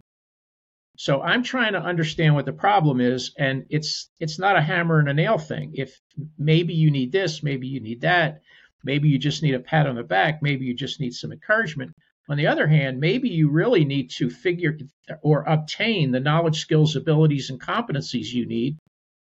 So 1.00 1.22
I'm 1.22 1.44
trying 1.44 1.72
to 1.74 1.82
understand 1.82 2.36
what 2.36 2.46
the 2.46 2.51
problem 2.51 3.00
is, 3.00 3.32
and 3.38 3.65
it's 3.70 4.10
it's 4.20 4.38
not 4.38 4.58
a 4.58 4.62
hammer 4.62 5.00
and 5.00 5.08
a 5.08 5.13
nail 5.13 5.38
thing. 5.38 5.72
If 5.75 5.98
maybe 6.38 6.74
you 6.74 6.91
need 6.91 7.13
this, 7.13 7.41
maybe 7.41 7.70
you 7.70 7.79
need 7.79 8.01
that, 8.01 8.41
maybe 8.84 9.08
you 9.08 9.18
just 9.18 9.41
need 9.41 9.56
a 9.56 9.62
pat 9.62 9.88
on 9.88 9.96
the 9.96 10.03
back, 10.03 10.41
maybe 10.41 10.65
you 10.65 10.74
just 10.74 11.00
need 11.00 11.13
some 11.13 11.32
encouragement. 11.32 11.96
On 12.27 12.36
the 12.36 12.48
other 12.48 12.68
hand, 12.68 13.00
maybe 13.00 13.29
you 13.29 13.50
really 13.50 13.86
need 13.86 14.10
to 14.18 14.29
figure 14.29 14.77
or 15.22 15.44
obtain 15.44 16.12
the 16.12 16.20
knowledge, 16.20 16.60
skills, 16.60 16.98
abilities, 16.98 17.50
and 17.50 17.62
competencies 17.62 18.34
you 18.34 18.46
need 18.46 18.77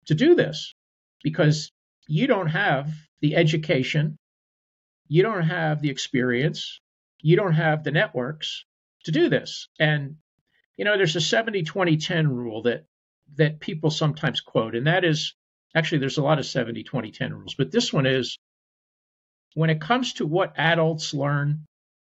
to 0.04 0.14
do 0.14 0.35
this 0.35 0.75
because 1.23 1.73
you 2.06 2.26
don't 2.26 2.49
have 2.49 2.92
the 3.23 3.37
education, 3.37 4.18
you 5.09 5.23
don't 5.23 5.44
have 5.44 5.80
the 5.80 5.88
experience, 5.88 6.78
you 7.23 7.37
don't 7.37 7.54
have 7.54 7.85
the 7.85 7.90
networks 7.90 8.66
to 9.04 9.12
do 9.12 9.30
this. 9.30 9.68
And 9.80 10.16
you 10.76 10.85
know, 10.85 10.97
there's 10.97 11.16
a 11.16 11.21
70 11.21 11.62
20 11.62 11.97
10 11.97 12.28
rule 12.28 12.62
that 12.62 12.85
that 13.37 13.61
people 13.61 13.90
sometimes 13.90 14.40
quote, 14.40 14.75
and 14.75 14.87
that 14.87 15.04
is 15.04 15.35
actually 15.75 15.99
there's 15.99 16.19
a 16.19 16.23
lot 16.23 16.38
of 16.38 16.47
70 16.47 16.85
20 16.85 17.11
10 17.11 17.33
rules, 17.35 17.54
but 17.54 17.71
this 17.71 17.93
one 17.93 18.07
is 18.07 18.38
when 19.54 19.71
it 19.71 19.81
comes 19.81 20.14
to 20.14 20.26
what 20.26 20.54
adults 20.57 21.14
learn, 21.14 21.64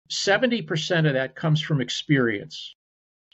70% 0.09 1.07
of 1.07 1.13
that 1.13 1.35
comes 1.35 1.61
from 1.61 1.81
experience. 1.81 2.75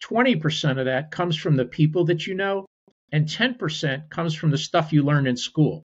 20% 0.03 0.77
of 0.77 0.85
that 0.85 1.09
comes 1.09 1.35
from 1.35 1.55
the 1.55 1.65
people 1.65 2.05
that 2.05 2.27
you 2.27 2.35
know, 2.35 2.65
and 3.11 3.27
10% 3.27 4.09
comes 4.09 4.35
from 4.35 4.51
the 4.51 4.57
stuff 4.57 4.93
you 4.93 5.01
learn 5.01 5.25
in 5.25 5.37
school 5.37 5.83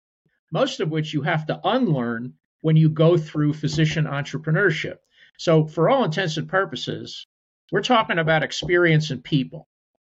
most 0.55 0.79
of 0.79 0.89
which 0.89 1.13
you 1.13 1.23
have 1.23 1.47
to 1.47 1.61
unlearn 1.65 2.33
when 2.61 2.77
you 2.77 2.89
go 2.89 3.19
through 3.19 3.53
physician 3.53 4.05
entrepreneurship. 4.05 4.99
So, 5.37 5.67
for 5.67 5.91
all 5.91 6.05
intents 6.05 6.37
and 6.37 6.49
purposes, 6.49 7.27
we're 7.73 7.83
talking 7.83 8.19
about 8.19 8.43
experience 8.43 9.11
and 9.11 9.23
people. 9.23 9.67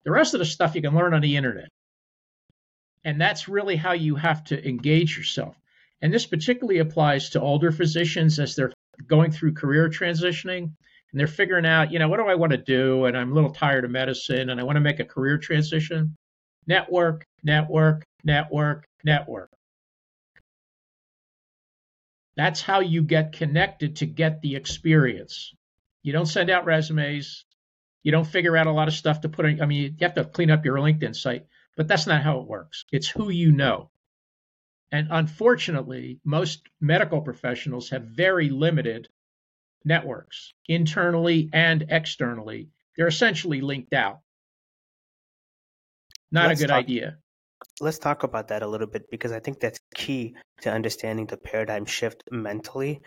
The 0.06 0.12
rest 0.12 0.34
of 0.34 0.40
the 0.40 0.46
stuff 0.46 0.76
you 0.76 0.82
can 0.82 0.96
learn 0.96 1.14
on 1.14 1.22
the 1.22 1.36
internet. 1.36 1.70
And 3.04 3.20
that's 3.20 3.48
really 3.48 3.76
how 3.76 3.94
you 3.94 4.16
have 4.16 4.44
to 4.46 4.68
engage 4.68 5.18
yourself. 5.18 5.56
And 6.02 6.14
this 6.14 6.26
particularly 6.26 6.80
applies 6.80 7.32
to 7.32 7.42
older 7.42 7.72
physicians 7.72 8.40
as 8.40 8.56
they're 8.56 8.74
going 9.08 9.32
through 9.32 9.54
career 9.54 9.90
transitioning 9.90 10.72
and 11.12 11.20
they're 11.20 11.28
figuring 11.28 11.66
out, 11.66 11.92
you 11.92 12.00
know, 12.00 12.08
what 12.08 12.18
do 12.18 12.28
I 12.28 12.36
want 12.36 12.52
to 12.52 12.58
do? 12.58 13.06
And 13.06 13.18
I'm 13.18 13.32
a 13.32 13.36
little 13.36 13.52
tired 13.52 13.86
of 13.86 13.92
medicine 13.92 14.50
and 14.50 14.60
I 14.60 14.64
want 14.64 14.76
to 14.76 14.82
make 14.82 15.00
a 15.00 15.06
career 15.06 15.38
transition. 15.38 16.16
Network, 16.68 17.26
network, 17.44 18.04
network, 18.24 18.86
network. 19.04 19.50
That's 22.36 22.62
how 22.62 22.80
you 22.80 23.02
get 23.04 23.34
connected 23.34 23.98
to 23.98 24.06
get 24.06 24.42
the 24.42 24.56
experience. 24.56 25.54
You 26.10 26.14
don't 26.14 26.26
send 26.26 26.50
out 26.50 26.66
resumes. 26.66 27.46
You 28.02 28.12
don't 28.12 28.26
figure 28.26 28.58
out 28.58 28.66
a 28.66 28.72
lot 28.72 28.88
of 28.88 28.96
stuff 28.96 29.22
to 29.22 29.30
put 29.30 29.46
in. 29.46 29.62
I 29.62 29.68
mean, 29.68 29.84
you 29.84 29.96
have 30.02 30.16
to 30.16 30.26
clean 30.26 30.50
up 30.50 30.66
your 30.66 30.78
LinkedIn 30.78 31.16
site, 31.16 31.46
but 31.78 31.88
that's 31.88 32.08
not 32.08 32.24
how 32.24 32.40
it 32.40 32.48
works. 32.48 32.84
It's 32.92 33.08
who 33.08 33.30
you 33.30 33.52
know. 33.52 33.92
And 34.92 35.10
unfortunately, 35.12 36.20
most 36.26 36.68
medical 36.82 37.22
professionals 37.22 37.92
have 37.92 38.06
very 38.06 38.50
limited 38.50 39.08
networks, 39.86 40.56
internally 40.68 41.52
and 41.54 41.86
externally. 41.90 42.70
They're 42.98 43.06
essentially 43.06 43.62
linked 43.62 43.94
out. 43.94 44.22
Not 46.32 46.48
Let's 46.48 46.60
a 46.60 46.64
good 46.64 46.70
talk, 46.70 46.80
idea 46.80 47.18
let's 47.82 48.00
talk 48.00 48.24
about 48.24 48.50
that 48.50 48.64
a 48.64 48.68
little 48.68 48.88
bit 48.88 49.10
because 49.10 49.32
I 49.32 49.40
think 49.40 49.60
that's 49.60 49.80
key 49.94 50.36
to 50.62 50.72
understanding 50.72 51.26
the 51.26 51.38
paradigm 51.38 51.86
shift 51.86 52.24
mentally. 52.32 53.02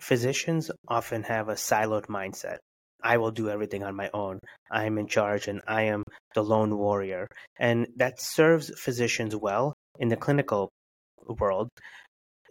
Physicians 0.00 0.70
often 0.88 1.22
have 1.24 1.48
a 1.48 1.54
siloed 1.54 2.06
mindset. 2.06 2.58
I 3.02 3.16
will 3.16 3.30
do 3.30 3.48
everything 3.48 3.82
on 3.82 3.94
my 3.94 4.10
own. 4.12 4.40
I 4.70 4.84
am 4.84 4.98
in 4.98 5.06
charge 5.06 5.48
and 5.48 5.62
I 5.66 5.82
am 5.82 6.04
the 6.34 6.42
lone 6.42 6.76
warrior. 6.76 7.26
And 7.58 7.86
that 7.96 8.20
serves 8.20 8.70
physicians 8.78 9.34
well 9.36 9.74
in 9.98 10.08
the 10.08 10.16
clinical 10.16 10.70
world. 11.26 11.68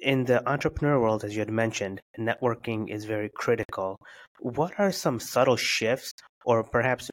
In 0.02 0.26
the 0.26 0.48
entrepreneur 0.50 1.00
world, 1.00 1.24
as 1.24 1.36
you 1.36 1.40
had 1.40 1.52
mentioned, 1.52 2.00
networking 2.18 2.90
is 2.90 3.06
very 3.06 3.30
critical. 3.36 3.98
What 4.40 4.74
are 4.80 4.92
some 4.92 5.20
subtle 5.20 5.58
shifts 5.58 6.14
or 6.46 6.64
perhaps 6.64 7.10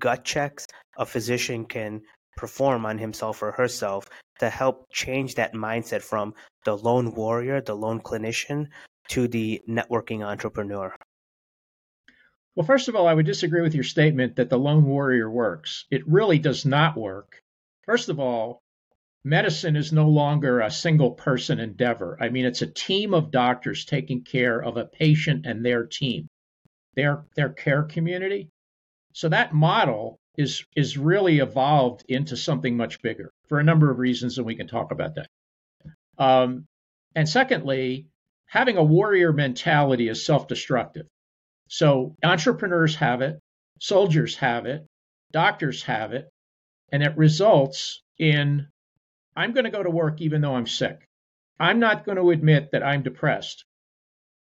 gut 0.00 0.24
checks 0.24 0.66
a 0.98 1.06
physician 1.06 1.64
can 1.64 2.02
perform 2.36 2.84
on 2.84 2.98
himself 2.98 3.42
or 3.42 3.52
herself 3.52 4.08
to 4.40 4.50
help 4.50 4.86
change 4.92 5.34
that 5.34 5.54
mindset 5.54 6.02
from 6.02 6.34
the 6.64 6.76
lone 6.76 7.14
warrior, 7.14 7.62
the 7.62 7.74
lone 7.74 8.00
clinician, 8.00 8.66
to 9.08 9.28
the 9.28 9.62
networking 9.68 10.24
entrepreneur? 10.24 10.94
Well, 12.54 12.66
first 12.66 12.88
of 12.88 12.96
all, 12.96 13.06
I 13.06 13.14
would 13.14 13.26
disagree 13.26 13.60
with 13.60 13.74
your 13.74 13.84
statement 13.84 14.36
that 14.36 14.48
the 14.48 14.58
lone 14.58 14.84
warrior 14.84 15.30
works. 15.30 15.84
It 15.90 16.08
really 16.08 16.38
does 16.38 16.64
not 16.64 16.96
work. 16.96 17.42
First 17.84 18.08
of 18.08 18.18
all, 18.18 18.62
medicine 19.24 19.76
is 19.76 19.92
no 19.92 20.08
longer 20.08 20.60
a 20.60 20.70
single 20.70 21.10
person 21.10 21.60
endeavor. 21.60 22.16
I 22.20 22.30
mean, 22.30 22.46
it's 22.46 22.62
a 22.62 22.66
team 22.66 23.12
of 23.12 23.30
doctors 23.30 23.84
taking 23.84 24.22
care 24.24 24.62
of 24.62 24.76
a 24.76 24.86
patient 24.86 25.44
and 25.44 25.64
their 25.64 25.84
team, 25.84 26.28
their, 26.94 27.24
their 27.36 27.50
care 27.50 27.82
community. 27.82 28.48
So 29.12 29.28
that 29.28 29.52
model 29.52 30.18
is 30.36 30.64
is 30.76 30.98
really 30.98 31.38
evolved 31.38 32.04
into 32.08 32.36
something 32.36 32.76
much 32.76 33.00
bigger 33.00 33.32
for 33.48 33.58
a 33.58 33.64
number 33.64 33.90
of 33.90 33.98
reasons, 33.98 34.38
and 34.38 34.46
we 34.46 34.56
can 34.56 34.66
talk 34.66 34.92
about 34.92 35.14
that. 35.14 35.28
Um, 36.18 36.66
and 37.14 37.28
secondly, 37.28 38.06
having 38.46 38.76
a 38.76 38.82
warrior 38.82 39.32
mentality 39.32 40.08
is 40.08 40.24
self-destructive. 40.24 41.06
So 41.68 42.16
entrepreneurs 42.22 42.96
have 42.96 43.20
it, 43.20 43.40
soldiers 43.80 44.36
have 44.36 44.66
it, 44.66 44.86
doctors 45.32 45.82
have 45.84 46.12
it, 46.12 46.28
and 46.92 47.02
it 47.02 47.16
results 47.16 48.02
in 48.18 48.68
I'm 49.34 49.52
going 49.52 49.64
to 49.64 49.70
go 49.70 49.82
to 49.82 49.90
work 49.90 50.20
even 50.20 50.40
though 50.40 50.54
I'm 50.54 50.66
sick. 50.66 51.06
I'm 51.58 51.78
not 51.78 52.04
going 52.04 52.16
to 52.16 52.30
admit 52.30 52.70
that 52.72 52.82
I'm 52.82 53.02
depressed. 53.02 53.64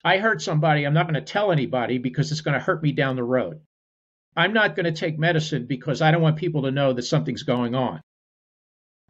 I 0.03 0.17
hurt 0.17 0.41
somebody, 0.41 0.85
I'm 0.85 0.93
not 0.93 1.05
going 1.05 1.23
to 1.23 1.33
tell 1.33 1.51
anybody 1.51 1.99
because 1.99 2.31
it's 2.31 2.41
going 2.41 2.57
to 2.57 2.65
hurt 2.65 2.81
me 2.81 2.91
down 2.91 3.15
the 3.15 3.23
road. 3.23 3.59
I'm 4.35 4.53
not 4.53 4.75
going 4.75 4.85
to 4.85 4.99
take 4.99 5.19
medicine 5.19 5.65
because 5.67 6.01
I 6.01 6.11
don't 6.11 6.21
want 6.21 6.37
people 6.37 6.63
to 6.63 6.71
know 6.71 6.93
that 6.93 7.03
something's 7.03 7.43
going 7.43 7.75
on. 7.75 8.01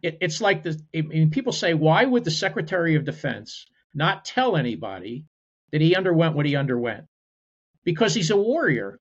It, 0.02 0.18
it's 0.20 0.40
like 0.40 0.64
the 0.64 0.78
I 0.94 1.02
mean, 1.02 1.30
people 1.30 1.52
say, 1.52 1.74
why 1.74 2.04
would 2.04 2.24
the 2.24 2.30
Secretary 2.30 2.96
of 2.96 3.04
Defense 3.04 3.66
not 3.94 4.24
tell 4.24 4.56
anybody 4.56 5.24
that 5.70 5.80
he 5.80 5.96
underwent 5.96 6.34
what 6.34 6.46
he 6.46 6.56
underwent? 6.56 7.06
Because 7.84 8.14
he's 8.14 8.30
a 8.30 8.36
warrior. 8.36 8.98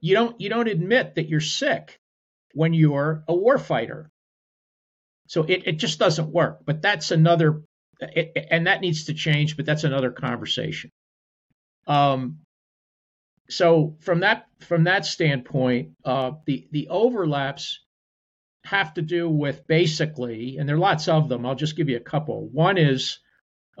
You 0.00 0.14
don't 0.14 0.40
you 0.40 0.48
don't 0.48 0.68
admit 0.68 1.14
that 1.14 1.28
you're 1.28 1.40
sick 1.40 2.00
when 2.54 2.74
you're 2.74 3.24
a 3.28 3.32
warfighter. 3.32 4.06
So 5.28 5.44
it, 5.44 5.66
it 5.66 5.72
just 5.78 5.98
doesn't 5.98 6.28
work. 6.28 6.60
But 6.64 6.82
that's 6.82 7.10
another, 7.10 7.62
it, 8.00 8.48
and 8.50 8.66
that 8.66 8.80
needs 8.80 9.04
to 9.04 9.14
change. 9.14 9.56
But 9.56 9.64
that's 9.64 9.84
another 9.84 10.10
conversation. 10.10 10.90
Um, 11.86 12.40
so 13.48 13.96
from 14.00 14.20
that 14.20 14.46
from 14.60 14.84
that 14.84 15.06
standpoint, 15.06 15.92
uh, 16.04 16.32
the 16.46 16.66
the 16.70 16.88
overlaps 16.88 17.80
have 18.64 18.94
to 18.94 19.02
do 19.02 19.28
with 19.28 19.66
basically, 19.66 20.58
and 20.58 20.68
there 20.68 20.76
are 20.76 20.80
lots 20.80 21.08
of 21.08 21.28
them. 21.28 21.44
I'll 21.44 21.54
just 21.54 21.76
give 21.76 21.88
you 21.88 21.96
a 21.96 22.00
couple. 22.00 22.48
One 22.48 22.78
is 22.78 23.18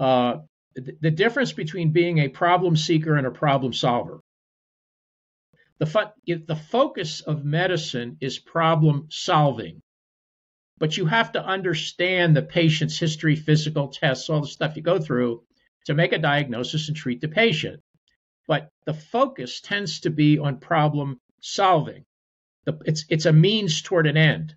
uh, 0.02 0.40
the, 0.74 1.10
difference 1.10 1.52
between 1.52 1.92
being 1.92 2.18
a 2.18 2.28
problem 2.28 2.76
seeker 2.76 3.16
and 3.16 3.26
a 3.26 3.30
problem 3.30 3.72
solver. 3.72 4.20
The, 5.78 5.86
fo- 5.86 6.12
the 6.26 6.56
focus 6.56 7.20
of 7.20 7.44
medicine 7.44 8.16
is 8.20 8.38
problem 8.38 9.08
solving, 9.10 9.80
but 10.78 10.96
you 10.96 11.06
have 11.06 11.32
to 11.32 11.44
understand 11.44 12.36
the 12.36 12.42
patient's 12.42 12.98
history, 12.98 13.36
physical 13.36 13.88
tests, 13.88 14.28
all 14.28 14.40
the 14.40 14.46
stuff 14.46 14.76
you 14.76 14.82
go 14.82 14.98
through 14.98 15.42
to 15.86 15.94
make 15.94 16.12
a 16.12 16.18
diagnosis 16.18 16.88
and 16.88 16.96
treat 16.96 17.20
the 17.20 17.28
patient 17.28 17.82
but 18.46 18.70
the 18.86 18.94
focus 18.94 19.60
tends 19.60 20.00
to 20.00 20.10
be 20.10 20.38
on 20.38 20.58
problem 20.58 21.20
solving. 21.40 22.04
The, 22.64 22.78
it's, 22.84 23.04
it's 23.08 23.26
a 23.26 23.32
means 23.32 23.82
toward 23.82 24.06
an 24.06 24.16
end. 24.16 24.54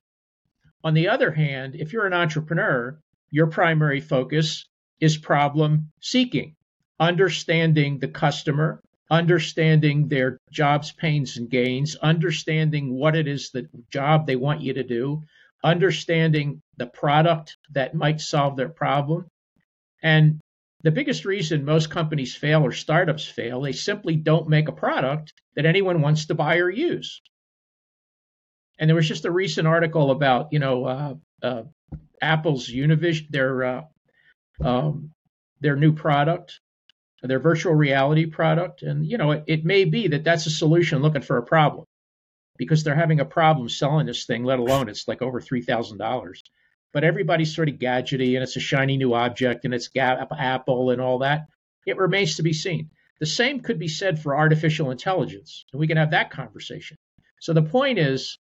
On 0.83 0.93
the 0.93 1.09
other 1.09 1.31
hand, 1.31 1.75
if 1.75 1.93
you're 1.93 2.05
an 2.05 2.13
entrepreneur, 2.13 2.99
your 3.31 3.47
primary 3.47 4.01
focus 4.01 4.65
is 4.99 5.17
problem 5.17 5.91
seeking, 6.01 6.55
understanding 6.99 7.99
the 7.99 8.07
customer, 8.07 8.81
understanding 9.09 10.07
their 10.07 10.37
jobs, 10.51 10.91
pains, 10.91 11.37
and 11.37 11.49
gains, 11.49 11.95
understanding 11.95 12.93
what 12.93 13.15
it 13.15 13.27
is 13.27 13.51
the 13.51 13.67
job 13.91 14.25
they 14.25 14.35
want 14.35 14.61
you 14.61 14.73
to 14.73 14.83
do, 14.83 15.23
understanding 15.63 16.61
the 16.77 16.87
product 16.87 17.57
that 17.71 17.93
might 17.93 18.21
solve 18.21 18.55
their 18.55 18.69
problem. 18.69 19.27
And 20.01 20.39
the 20.83 20.91
biggest 20.91 21.25
reason 21.25 21.65
most 21.65 21.89
companies 21.89 22.35
fail 22.35 22.63
or 22.63 22.71
startups 22.71 23.25
fail, 23.25 23.61
they 23.61 23.71
simply 23.71 24.15
don't 24.15 24.49
make 24.49 24.67
a 24.67 24.73
product 24.73 25.33
that 25.55 25.65
anyone 25.65 26.01
wants 26.01 26.27
to 26.27 26.35
buy 26.35 26.57
or 26.57 26.69
use. 26.69 27.21
And 28.77 28.89
there 28.89 28.95
was 28.95 29.07
just 29.07 29.25
a 29.25 29.31
recent 29.31 29.67
article 29.67 30.11
about, 30.11 30.49
you 30.51 30.59
know, 30.59 30.85
uh, 30.85 31.13
uh, 31.41 31.63
Apple's 32.21 32.67
Univision, 32.67 33.29
their 33.29 33.63
uh, 33.63 33.81
um, 34.63 35.11
their 35.61 35.75
new 35.75 35.93
product, 35.93 36.59
their 37.21 37.39
virtual 37.39 37.73
reality 37.73 38.25
product, 38.25 38.83
and 38.83 39.05
you 39.05 39.17
know, 39.17 39.31
it, 39.31 39.43
it 39.47 39.65
may 39.65 39.85
be 39.85 40.07
that 40.09 40.23
that's 40.23 40.45
a 40.45 40.51
solution 40.51 41.01
looking 41.01 41.21
for 41.21 41.37
a 41.37 41.43
problem 41.43 41.85
because 42.57 42.83
they're 42.83 42.95
having 42.95 43.19
a 43.19 43.25
problem 43.25 43.67
selling 43.69 44.05
this 44.05 44.25
thing. 44.25 44.43
Let 44.43 44.59
alone 44.59 44.89
it's 44.89 45.07
like 45.07 45.21
over 45.21 45.41
three 45.41 45.61
thousand 45.61 45.97
dollars. 45.97 46.43
But 46.93 47.03
everybody's 47.03 47.53
sort 47.53 47.67
of 47.67 47.75
gadgety, 47.75 48.35
and 48.35 48.43
it's 48.43 48.55
a 48.55 48.61
shiny 48.61 48.95
new 48.95 49.13
object, 49.13 49.65
and 49.65 49.73
it's 49.73 49.89
Apple 49.97 50.91
and 50.91 51.01
all 51.01 51.19
that. 51.19 51.47
It 51.85 51.97
remains 51.97 52.37
to 52.37 52.43
be 52.43 52.53
seen. 52.53 52.89
The 53.19 53.25
same 53.25 53.59
could 53.61 53.79
be 53.79 53.87
said 53.87 54.19
for 54.19 54.35
artificial 54.35 54.91
intelligence, 54.91 55.65
and 55.73 55.79
we 55.79 55.87
can 55.87 55.97
have 55.97 56.11
that 56.11 56.31
conversation. 56.31 56.97
So 57.39 57.53
the 57.53 57.63
point 57.63 57.99
is, 57.99 58.37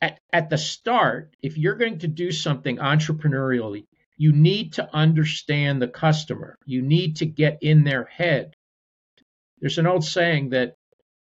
at, 0.00 0.18
at 0.32 0.50
the 0.50 0.58
start, 0.58 1.34
if 1.42 1.56
you're 1.56 1.76
going 1.76 2.00
to 2.00 2.08
do 2.08 2.30
something 2.30 2.76
entrepreneurially, 2.76 3.86
you 4.16 4.32
need 4.32 4.74
to 4.74 4.88
understand 4.94 5.80
the 5.80 5.88
customer. 5.88 6.58
You 6.64 6.82
need 6.82 7.16
to 7.16 7.26
get 7.26 7.58
in 7.60 7.84
their 7.84 8.04
head. 8.04 8.54
There's 9.60 9.78
an 9.78 9.86
old 9.86 10.04
saying 10.04 10.50
that, 10.50 10.74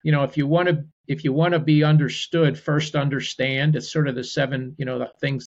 you 0.04 0.12
know, 0.12 0.24
if 0.24 0.38
you 0.38 0.48
want 0.48 0.70
to 0.70 0.86
if 1.08 1.24
you 1.24 1.34
want 1.34 1.54
to 1.54 1.60
be 1.60 1.84
understood, 1.84 2.58
first 2.58 2.96
understand. 2.96 3.76
It's 3.76 3.92
sort 3.92 4.08
of 4.08 4.16
the 4.16 4.24
seven, 4.24 4.76
you 4.78 4.86
know, 4.86 5.00
the 5.00 5.12
things. 5.20 5.48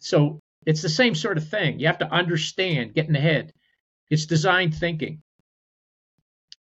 So 0.00 0.38
it's 0.64 0.82
the 0.82 0.88
same 0.88 1.16
sort 1.16 1.36
of 1.36 1.48
thing. 1.48 1.80
You 1.80 1.88
have 1.88 1.98
to 1.98 2.12
understand, 2.12 2.94
get 2.94 3.06
in 3.06 3.12
the 3.12 3.20
head. 3.20 3.52
It's 4.08 4.26
design 4.26 4.70
thinking. 4.70 5.22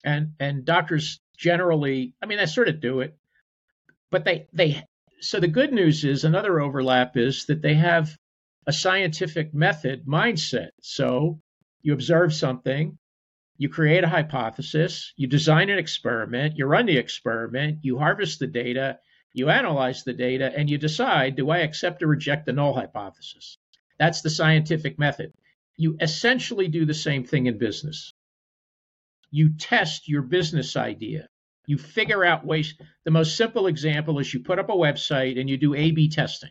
And 0.05 0.35
and 0.41 0.65
doctors 0.65 1.21
generally, 1.37 2.15
I 2.23 2.27
mean, 2.27 2.39
they 2.39 2.47
sort 2.47 2.69
of 2.69 2.81
do 2.81 3.01
it, 3.01 3.17
but 4.11 4.25
they 4.25 4.49
they 4.53 4.85
so 5.21 5.41
the 5.41 5.49
good 5.49 5.73
news 5.73 6.05
is 6.05 6.25
another 6.25 6.61
overlap 6.61 7.17
is 7.17 7.47
that 7.47 7.63
they 7.63 7.75
have 7.75 8.17
a 8.66 8.73
scientific 8.73 9.52
method 9.52 10.07
mindset. 10.07 10.71
So 10.81 11.40
you 11.83 11.92
observe 11.92 12.33
something, 12.33 12.99
you 13.57 13.69
create 13.69 14.04
a 14.04 14.09
hypothesis, 14.09 15.12
you 15.16 15.26
design 15.26 15.71
an 15.71 15.78
experiment, 15.78 16.57
you 16.57 16.66
run 16.66 16.87
the 16.87 16.99
experiment, 16.99 17.78
you 17.83 17.99
harvest 17.99 18.38
the 18.38 18.47
data, 18.47 18.99
you 19.33 19.49
analyze 19.50 20.04
the 20.04 20.12
data, 20.12 20.52
and 20.57 20.69
you 20.71 20.78
decide 20.78 21.37
do 21.37 21.50
I 21.50 21.59
accept 21.59 22.02
or 22.02 22.07
reject 22.07 22.47
the 22.47 22.52
null 22.52 22.75
hypothesis? 22.75 23.59
That's 23.99 24.23
the 24.23 24.31
scientific 24.31 24.99
method. 24.99 25.33
You 25.76 25.97
essentially 26.00 26.69
do 26.69 26.87
the 26.87 26.95
same 26.95 27.25
thing 27.25 27.47
in 27.47 27.59
business. 27.59 28.12
You 29.31 29.57
test 29.57 30.09
your 30.09 30.23
business 30.23 30.76
idea. 30.76 31.28
You 31.66 31.78
figure 31.78 32.25
out 32.25 32.45
ways. 32.45 32.75
The 33.04 33.11
most 33.11 33.37
simple 33.37 33.66
example 33.66 34.19
is 34.19 34.33
you 34.33 34.40
put 34.40 34.59
up 34.59 34.69
a 34.69 34.73
website 34.73 35.40
and 35.40 35.49
you 35.49 35.57
do 35.57 35.75
A 35.75 35.90
B 35.92 36.09
testing. 36.09 36.50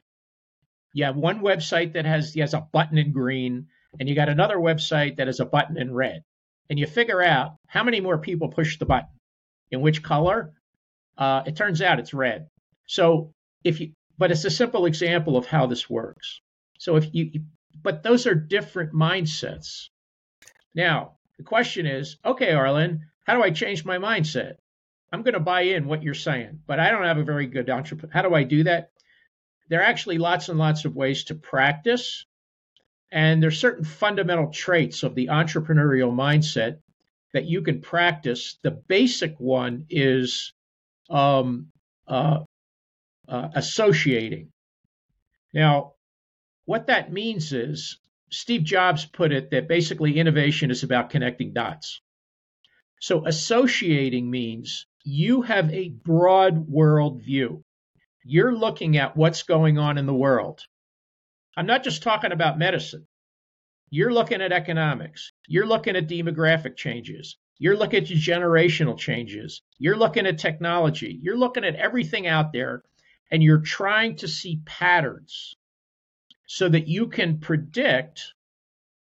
You 0.93 1.05
have 1.05 1.15
one 1.15 1.41
website 1.41 1.93
that 1.93 2.05
has, 2.05 2.33
has 2.35 2.53
a 2.53 2.67
button 2.71 2.97
in 2.97 3.11
green, 3.11 3.67
and 3.99 4.09
you 4.09 4.15
got 4.15 4.29
another 4.29 4.57
website 4.57 5.17
that 5.17 5.27
has 5.27 5.39
a 5.39 5.45
button 5.45 5.77
in 5.77 5.93
red. 5.93 6.23
And 6.69 6.79
you 6.79 6.87
figure 6.87 7.21
out 7.21 7.55
how 7.67 7.83
many 7.83 8.01
more 8.01 8.17
people 8.17 8.49
push 8.49 8.77
the 8.77 8.85
button, 8.85 9.09
in 9.71 9.81
which 9.81 10.03
color. 10.03 10.53
Uh, 11.17 11.43
it 11.45 11.55
turns 11.55 11.81
out 11.81 11.99
it's 11.99 12.13
red. 12.13 12.47
So 12.87 13.33
if 13.63 13.79
you, 13.79 13.91
but 14.17 14.31
it's 14.31 14.45
a 14.45 14.51
simple 14.51 14.85
example 14.85 15.37
of 15.37 15.45
how 15.45 15.65
this 15.67 15.89
works. 15.89 16.41
So 16.79 16.95
if 16.95 17.13
you, 17.13 17.41
but 17.81 18.03
those 18.03 18.27
are 18.27 18.35
different 18.35 18.93
mindsets. 18.93 19.89
Now, 20.75 21.17
the 21.37 21.43
question 21.43 21.85
is, 21.85 22.17
okay, 22.23 22.51
Arlen, 22.51 23.07
how 23.25 23.35
do 23.35 23.43
I 23.43 23.51
change 23.51 23.83
my 23.83 23.97
mindset? 23.97 24.55
I'm 25.11 25.23
going 25.23 25.33
to 25.33 25.39
buy 25.39 25.61
in 25.61 25.87
what 25.87 26.03
you're 26.03 26.13
saying, 26.13 26.59
but 26.67 26.79
I 26.79 26.91
don't 26.91 27.03
have 27.03 27.17
a 27.17 27.23
very 27.23 27.47
good 27.47 27.69
entrepreneur. 27.69 28.13
How 28.13 28.21
do 28.21 28.33
I 28.33 28.43
do 28.43 28.63
that? 28.63 28.90
There 29.71 29.79
are 29.79 29.85
actually 29.85 30.17
lots 30.17 30.49
and 30.49 30.59
lots 30.59 30.83
of 30.83 30.97
ways 30.97 31.23
to 31.25 31.35
practice, 31.35 32.25
and 33.09 33.41
there's 33.41 33.57
certain 33.57 33.85
fundamental 33.85 34.51
traits 34.51 35.03
of 35.03 35.15
the 35.15 35.27
entrepreneurial 35.27 36.11
mindset 36.11 36.79
that 37.33 37.45
you 37.45 37.61
can 37.61 37.79
practice. 37.79 38.59
The 38.63 38.71
basic 38.71 39.39
one 39.39 39.85
is 39.89 40.51
um, 41.09 41.71
uh, 42.05 42.39
uh, 43.29 43.47
associating. 43.55 44.51
Now, 45.53 45.93
what 46.65 46.87
that 46.87 47.13
means 47.13 47.53
is 47.53 47.97
Steve 48.29 48.65
Jobs 48.65 49.05
put 49.05 49.31
it 49.31 49.51
that 49.51 49.69
basically 49.69 50.19
innovation 50.19 50.69
is 50.69 50.83
about 50.83 51.11
connecting 51.11 51.53
dots. 51.53 52.01
So 52.99 53.25
associating 53.25 54.29
means 54.29 54.85
you 55.05 55.43
have 55.43 55.73
a 55.73 55.87
broad 55.87 56.57
world 56.57 57.21
view. 57.23 57.63
You're 58.23 58.55
looking 58.55 58.97
at 58.97 59.17
what's 59.17 59.43
going 59.43 59.77
on 59.77 59.97
in 59.97 60.05
the 60.05 60.13
world. 60.13 60.61
I'm 61.57 61.65
not 61.65 61.83
just 61.83 62.03
talking 62.03 62.31
about 62.31 62.59
medicine. 62.59 63.07
You're 63.89 64.13
looking 64.13 64.41
at 64.41 64.51
economics. 64.51 65.33
You're 65.47 65.65
looking 65.65 65.95
at 65.95 66.07
demographic 66.07 66.77
changes. 66.77 67.37
You're 67.57 67.77
looking 67.77 68.03
at 68.03 68.09
generational 68.09 68.97
changes. 68.97 69.61
You're 69.77 69.97
looking 69.97 70.25
at 70.25 70.39
technology. 70.39 71.19
You're 71.21 71.37
looking 71.37 71.65
at 71.65 71.75
everything 71.75 72.25
out 72.25 72.53
there 72.53 72.83
and 73.29 73.43
you're 73.43 73.61
trying 73.61 74.15
to 74.17 74.27
see 74.27 74.61
patterns 74.65 75.55
so 76.47 76.67
that 76.69 76.87
you 76.87 77.07
can 77.07 77.39
predict 77.39 78.33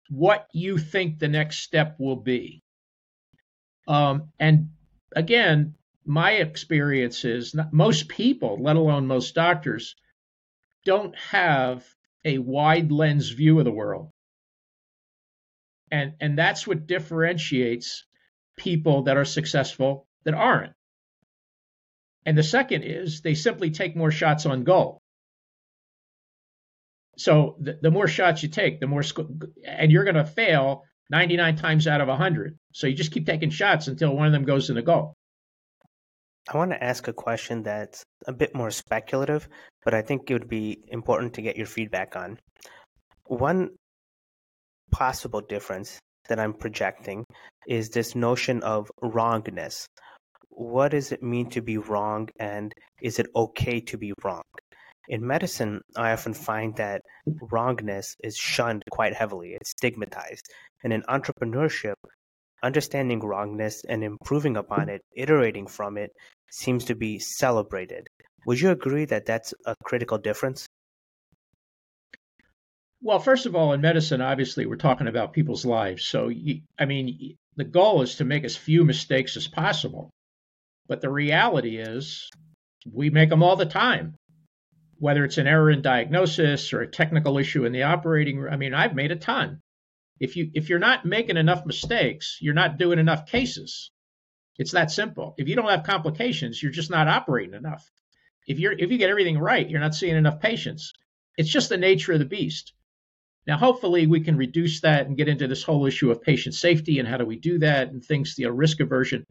what 0.10 0.48
you 0.54 0.78
think 0.78 1.20
the 1.20 1.28
next 1.28 1.60
step 1.60 1.96
will 2.00 2.16
be. 2.16 2.62
Um, 3.88 4.32
and 4.40 4.70
again, 5.16 5.76
my 6.10 6.32
experience 6.32 7.24
is 7.24 7.56
most 7.72 8.10
people, 8.10 8.58
let 8.60 8.76
alone 8.76 9.06
most 9.06 9.36
doctors, 9.36 9.96
don't 10.84 11.16
have 11.16 11.86
a 12.26 12.40
wide 12.40 12.92
lens 12.92 13.30
view 13.30 13.60
of 13.60 13.66
the 13.66 13.72
world. 13.72 14.10
And, 15.92 16.14
and 16.20 16.36
that's 16.36 16.66
what 16.66 16.88
differentiates 16.88 18.06
people 18.58 19.04
that 19.04 19.18
are 19.18 19.26
successful 19.26 20.08
that 20.24 20.34
aren't. 20.34 20.74
And 22.26 22.36
the 22.36 22.44
second 22.44 22.84
is 22.84 23.22
they 23.22 23.36
simply 23.36 23.70
take 23.70 23.96
more 23.96 24.12
shots 24.12 24.48
on 24.48 24.64
goal. 24.64 25.04
So 27.18 27.56
the, 27.60 27.78
the 27.84 27.92
more 27.92 28.08
shots 28.08 28.42
you 28.42 28.50
take, 28.50 28.80
the 28.80 28.88
more, 28.88 29.04
and 29.64 29.92
you're 29.92 30.06
going 30.06 30.16
to 30.16 30.26
fail 30.26 30.86
99 31.12 31.56
times 31.58 31.88
out 31.88 32.02
of 32.02 32.08
100. 32.08 32.58
So 32.74 32.88
you 32.88 32.96
just 32.96 33.12
keep 33.12 33.28
taking 33.28 33.52
shots 33.52 33.88
until 33.88 34.16
one 34.16 34.26
of 34.26 34.34
them 34.34 34.46
goes 34.46 34.72
in 34.72 34.76
the 34.76 34.82
goal. 34.82 35.16
I 36.52 36.58
want 36.58 36.72
to 36.72 36.84
ask 36.84 37.08
a 37.08 37.14
question 37.14 37.62
that's 37.62 38.02
a 38.26 38.34
bit 38.34 38.56
more 38.56 38.72
speculative, 38.72 39.48
but 39.86 39.94
I 39.94 40.02
think 40.02 40.30
it 40.30 40.34
would 40.34 40.50
be 40.50 40.84
important 40.88 41.36
to 41.36 41.44
get 41.44 41.58
your 41.58 41.68
feedback 41.68 42.16
on. 42.16 42.40
One 43.26 43.70
possible 44.92 45.42
difference 45.42 46.00
that 46.28 46.40
I'm 46.40 46.54
projecting 46.54 47.24
is 47.68 47.90
this 47.90 48.16
notion 48.16 48.64
of 48.64 48.90
wrongness. 49.00 49.86
What 50.50 50.90
does 50.90 51.12
it 51.12 51.22
mean 51.22 51.52
to 51.52 51.62
be 51.62 51.78
wrong, 51.78 52.30
and 52.40 52.74
is 53.00 53.20
it 53.20 53.28
okay 53.36 53.80
to 53.82 53.98
be 53.98 54.14
wrong? 54.24 54.42
In 55.08 55.26
medicine, 55.26 55.82
I 55.96 56.14
often 56.14 56.34
find 56.34 56.76
that 56.78 57.02
wrongness 57.52 58.16
is 58.24 58.36
shunned 58.38 58.84
quite 58.90 59.14
heavily, 59.14 59.52
it's 59.54 59.70
stigmatized. 59.70 60.48
And 60.84 60.94
in 60.94 61.04
entrepreneurship, 61.04 61.94
understanding 62.64 63.20
wrongness 63.20 63.84
and 63.88 64.04
improving 64.04 64.58
upon 64.58 64.90
it, 64.90 65.02
iterating 65.16 65.68
from 65.68 65.98
it, 65.98 66.10
seems 66.52 66.86
to 66.86 66.96
be 66.96 67.20
celebrated. 67.20 68.08
Would 68.46 68.60
you 68.60 68.72
agree 68.72 69.06
that 69.06 69.26
that's 69.26 69.54
a 69.66 69.76
critical 69.84 70.18
difference? 70.18 70.66
Well, 73.02 73.20
first 73.20 73.46
of 73.46 73.56
all, 73.56 73.74
in 73.74 73.82
medicine, 73.82 74.22
obviously, 74.22 74.66
we're 74.66 74.76
talking 74.76 75.08
about 75.08 75.34
people's 75.34 75.66
lives. 75.66 76.06
So, 76.06 76.32
I 76.78 76.86
mean, 76.86 77.38
the 77.56 77.64
goal 77.64 78.02
is 78.02 78.16
to 78.16 78.26
make 78.26 78.44
as 78.44 78.58
few 78.58 78.84
mistakes 78.84 79.38
as 79.38 79.48
possible. 79.48 80.10
But 80.88 81.02
the 81.02 81.10
reality 81.10 81.78
is, 81.78 82.30
we 82.92 83.10
make 83.10 83.30
them 83.30 83.44
all 83.44 83.56
the 83.56 83.66
time, 83.66 84.16
whether 84.98 85.24
it's 85.24 85.38
an 85.38 85.48
error 85.48 85.70
in 85.70 85.82
diagnosis 85.82 86.74
or 86.74 86.82
a 86.82 86.92
technical 86.92 87.38
issue 87.38 87.66
in 87.66 87.72
the 87.72 87.84
operating 87.84 88.40
room. 88.40 88.52
I 88.52 88.58
mean, 88.58 88.74
I've 88.74 88.96
made 88.96 89.12
a 89.12 89.16
ton. 89.16 89.60
If 90.20 90.36
you 90.36 90.52
if 90.54 90.70
you're 90.70 90.80
not 90.80 91.06
making 91.06 91.38
enough 91.38 91.66
mistakes, 91.66 92.38
you're 92.42 92.54
not 92.54 92.78
doing 92.78 93.00
enough 93.00 93.26
cases. 93.26 93.92
It's 94.60 94.74
that 94.74 94.92
simple. 94.92 95.36
If 95.38 95.48
you 95.48 95.56
don't 95.56 95.70
have 95.70 95.84
complications, 95.84 96.62
you're 96.62 96.72
just 96.72 96.92
not 96.92 97.08
operating 97.08 97.56
enough. 97.56 97.90
If 98.46 98.60
you're 98.60 98.74
if 98.74 98.92
you 98.92 98.98
get 98.98 99.10
everything 99.10 99.40
right, 99.40 99.68
you're 99.68 99.80
not 99.80 99.96
seeing 99.96 100.18
enough 100.18 100.42
patients. 100.42 100.94
It's 101.38 101.50
just 101.50 101.70
the 101.70 101.78
nature 101.78 102.12
of 102.12 102.20
the 102.20 102.26
beast. 102.26 102.74
Now, 103.48 103.58
hopefully, 103.58 104.06
we 104.06 104.20
can 104.20 104.36
reduce 104.36 104.82
that 104.82 105.08
and 105.08 105.16
get 105.16 105.30
into 105.30 105.48
this 105.48 105.64
whole 105.64 105.86
issue 105.86 106.12
of 106.12 106.22
patient 106.22 106.56
safety 106.56 107.00
and 107.00 107.08
how 107.08 107.18
do 107.18 107.26
we 107.26 107.38
do 107.38 107.60
that 107.60 107.90
and 107.90 108.04
things, 108.04 108.36
you 108.38 108.46
know, 108.48 108.54
risk 108.54 108.82
aversion. 108.82 109.26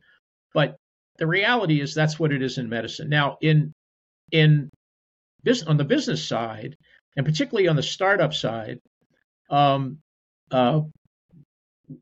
But 0.54 0.76
the 1.18 1.26
reality 1.26 1.80
is 1.80 1.94
that's 1.94 2.18
what 2.18 2.32
it 2.32 2.42
is 2.42 2.56
in 2.56 2.70
medicine. 2.70 3.10
Now, 3.10 3.36
in 3.42 3.74
in 4.32 4.70
business 5.44 5.68
on 5.68 5.76
the 5.76 5.84
business 5.84 6.24
side, 6.26 6.76
and 7.16 7.26
particularly 7.26 7.68
on 7.68 7.76
the 7.76 7.82
startup 7.82 8.32
side, 8.32 8.80
um, 9.50 9.98
uh, 10.50 10.80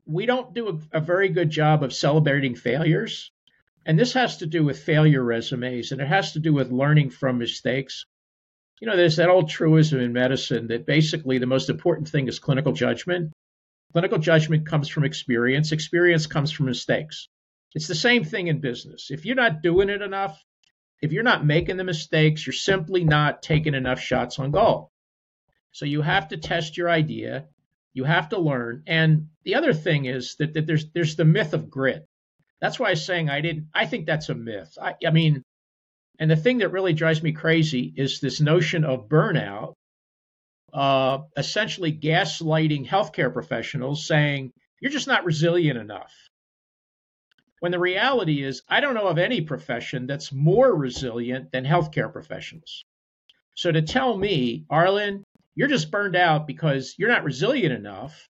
we 0.05 0.25
don't 0.25 0.53
do 0.53 0.69
a, 0.69 0.97
a 0.97 1.01
very 1.01 1.29
good 1.29 1.49
job 1.49 1.83
of 1.83 1.93
celebrating 1.93 2.55
failures. 2.55 3.31
And 3.85 3.97
this 3.97 4.13
has 4.13 4.37
to 4.37 4.45
do 4.45 4.63
with 4.63 4.83
failure 4.83 5.23
resumes 5.23 5.91
and 5.91 6.01
it 6.01 6.07
has 6.07 6.33
to 6.33 6.39
do 6.39 6.53
with 6.53 6.71
learning 6.71 7.09
from 7.09 7.37
mistakes. 7.37 8.05
You 8.81 8.87
know, 8.87 8.97
there's 8.97 9.15
that 9.15 9.29
old 9.29 9.49
truism 9.49 9.99
in 9.99 10.13
medicine 10.13 10.67
that 10.67 10.85
basically 10.85 11.37
the 11.37 11.45
most 11.45 11.69
important 11.69 12.09
thing 12.09 12.27
is 12.27 12.39
clinical 12.39 12.73
judgment. 12.73 13.31
Clinical 13.93 14.17
judgment 14.17 14.67
comes 14.67 14.89
from 14.89 15.05
experience, 15.05 15.71
experience 15.71 16.27
comes 16.27 16.51
from 16.51 16.65
mistakes. 16.65 17.29
It's 17.73 17.87
the 17.87 17.95
same 17.95 18.23
thing 18.23 18.47
in 18.47 18.59
business. 18.59 19.09
If 19.09 19.25
you're 19.25 19.35
not 19.35 19.61
doing 19.61 19.89
it 19.89 20.01
enough, 20.01 20.37
if 21.01 21.11
you're 21.11 21.23
not 21.23 21.45
making 21.45 21.77
the 21.77 21.83
mistakes, 21.83 22.45
you're 22.45 22.53
simply 22.53 23.03
not 23.03 23.41
taking 23.41 23.73
enough 23.73 23.99
shots 23.99 24.39
on 24.39 24.51
goal. 24.51 24.91
So 25.71 25.85
you 25.85 26.01
have 26.01 26.29
to 26.29 26.37
test 26.37 26.75
your 26.75 26.89
idea, 26.89 27.45
you 27.97 28.03
have 28.03 28.29
to 28.29 28.39
learn. 28.39 28.83
And 28.85 29.29
the 29.43 29.55
other 29.55 29.73
thing 29.73 30.05
is 30.05 30.35
that, 30.35 30.53
that 30.53 30.67
there's 30.67 30.85
there's 30.93 31.15
the 31.15 31.25
myth 31.25 31.53
of 31.53 31.69
grit. 31.69 32.05
That's 32.61 32.79
why 32.79 32.87
I 32.87 32.91
was 32.91 33.05
saying 33.05 33.29
I 33.29 33.41
didn't. 33.41 33.69
I 33.73 33.87
think 33.87 34.05
that's 34.05 34.29
a 34.29 34.35
myth. 34.35 34.77
I, 34.79 34.93
I 35.05 35.09
mean, 35.09 35.43
and 36.19 36.29
the 36.29 36.35
thing 36.35 36.59
that 36.59 36.69
really 36.69 36.93
drives 36.93 37.23
me 37.23 37.31
crazy 37.31 37.91
is 37.95 38.19
this 38.19 38.39
notion 38.39 38.83
of 38.83 39.09
burnout, 39.09 39.73
uh, 40.73 41.19
essentially 41.35 41.91
gaslighting 41.91 42.87
healthcare 42.87 43.33
professionals, 43.33 44.05
saying 44.05 44.51
you're 44.79 44.91
just 44.91 45.07
not 45.07 45.25
resilient 45.25 45.79
enough. 45.79 46.13
When 47.61 47.71
the 47.71 47.79
reality 47.79 48.43
is, 48.43 48.61
I 48.69 48.79
don't 48.79 48.93
know 48.93 49.07
of 49.07 49.17
any 49.17 49.41
profession 49.41 50.05
that's 50.05 50.31
more 50.31 50.71
resilient 50.71 51.51
than 51.51 51.65
healthcare 51.65 52.13
professionals. 52.13 52.85
So 53.55 53.71
to 53.71 53.81
tell 53.81 54.15
me, 54.15 54.65
Arlen, 54.69 55.23
you're 55.57 55.67
just 55.67 55.91
burned 55.91 56.15
out 56.15 56.47
because 56.47 56.95
you're 56.97 57.09
not 57.09 57.25
resilient 57.25 57.73
enough 57.73 58.29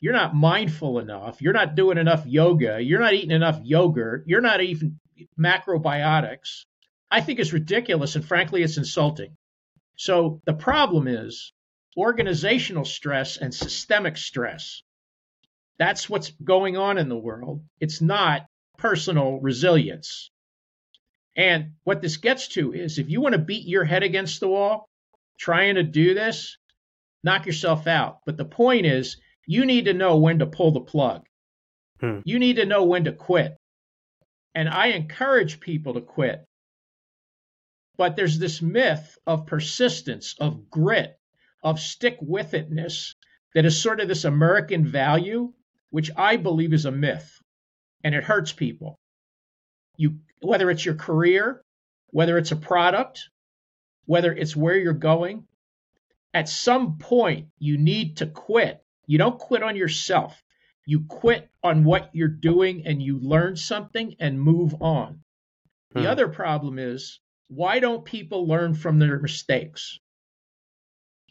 you're 0.00 0.12
not 0.12 0.34
mindful 0.34 0.98
enough. 0.98 1.40
You're 1.40 1.52
not 1.52 1.74
doing 1.74 1.98
enough 1.98 2.26
yoga. 2.26 2.80
You're 2.80 3.00
not 3.00 3.14
eating 3.14 3.30
enough 3.30 3.60
yogurt. 3.64 4.24
You're 4.26 4.42
not 4.42 4.60
even 4.60 5.00
macrobiotics. 5.38 6.64
I 7.10 7.20
think 7.20 7.40
it's 7.40 7.52
ridiculous. 7.52 8.14
And 8.14 8.24
frankly, 8.24 8.62
it's 8.62 8.76
insulting. 8.76 9.36
So 9.96 10.42
the 10.44 10.52
problem 10.52 11.08
is 11.08 11.52
organizational 11.96 12.84
stress 12.84 13.38
and 13.38 13.54
systemic 13.54 14.18
stress. 14.18 14.82
That's 15.78 16.10
what's 16.10 16.30
going 16.30 16.76
on 16.76 16.98
in 16.98 17.08
the 17.08 17.16
world. 17.16 17.62
It's 17.80 18.02
not 18.02 18.46
personal 18.76 19.40
resilience. 19.40 20.30
And 21.34 21.72
what 21.84 22.02
this 22.02 22.18
gets 22.18 22.48
to 22.48 22.72
is 22.72 22.98
if 22.98 23.08
you 23.08 23.20
want 23.20 23.32
to 23.32 23.38
beat 23.38 23.66
your 23.66 23.84
head 23.84 24.02
against 24.02 24.40
the 24.40 24.48
wall 24.48 24.88
trying 25.38 25.76
to 25.76 25.82
do 25.82 26.14
this, 26.14 26.58
knock 27.26 27.44
yourself 27.44 27.86
out. 27.86 28.20
But 28.24 28.38
the 28.38 28.46
point 28.46 28.86
is, 28.86 29.18
you 29.46 29.66
need 29.66 29.84
to 29.84 29.92
know 29.92 30.16
when 30.16 30.38
to 30.38 30.46
pull 30.46 30.70
the 30.70 30.80
plug. 30.80 31.26
Hmm. 32.00 32.20
You 32.24 32.38
need 32.38 32.56
to 32.56 32.64
know 32.64 32.84
when 32.84 33.04
to 33.04 33.12
quit. 33.12 33.56
And 34.54 34.68
I 34.68 34.86
encourage 34.88 35.60
people 35.60 35.94
to 35.94 36.00
quit. 36.00 36.42
But 37.98 38.16
there's 38.16 38.38
this 38.38 38.62
myth 38.62 39.18
of 39.26 39.46
persistence, 39.46 40.34
of 40.38 40.70
grit, 40.70 41.18
of 41.62 41.80
stick 41.80 42.16
with 42.20 42.52
itness 42.52 43.14
that 43.54 43.64
is 43.64 43.80
sort 43.80 44.00
of 44.00 44.08
this 44.08 44.24
American 44.24 44.86
value, 44.86 45.52
which 45.90 46.10
I 46.16 46.36
believe 46.36 46.72
is 46.72 46.84
a 46.84 46.92
myth. 46.92 47.40
And 48.04 48.14
it 48.14 48.24
hurts 48.24 48.52
people. 48.52 48.96
You 49.96 50.20
whether 50.40 50.70
it's 50.70 50.84
your 50.84 50.94
career, 50.94 51.62
whether 52.10 52.38
it's 52.38 52.52
a 52.52 52.56
product, 52.56 53.30
whether 54.04 54.32
it's 54.32 54.54
where 54.54 54.76
you're 54.76 54.92
going, 54.92 55.46
at 56.36 56.48
some 56.48 56.98
point 56.98 57.48
you 57.58 57.78
need 57.78 58.18
to 58.18 58.26
quit 58.26 58.86
you 59.06 59.18
don't 59.18 59.38
quit 59.38 59.62
on 59.62 59.76
yourself. 59.76 60.42
You 60.84 61.04
quit 61.08 61.48
on 61.62 61.84
what 61.84 62.10
you're 62.12 62.28
doing 62.28 62.86
and 62.86 63.02
you 63.02 63.18
learn 63.18 63.56
something 63.56 64.16
and 64.20 64.40
move 64.40 64.82
on. 64.82 65.20
The 65.92 66.02
hmm. 66.02 66.06
other 66.06 66.28
problem 66.28 66.78
is 66.78 67.20
why 67.48 67.78
don't 67.78 68.04
people 68.04 68.46
learn 68.46 68.74
from 68.74 68.98
their 68.98 69.18
mistakes? 69.18 69.98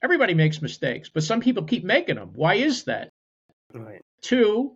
Everybody 0.01 0.33
makes 0.33 0.61
mistakes, 0.61 1.09
but 1.09 1.23
some 1.23 1.41
people 1.41 1.63
keep 1.63 1.83
making 1.83 2.15
them. 2.15 2.31
Why 2.33 2.55
is 2.55 2.85
that? 2.85 3.11
Right. 3.73 4.01
Two, 4.21 4.75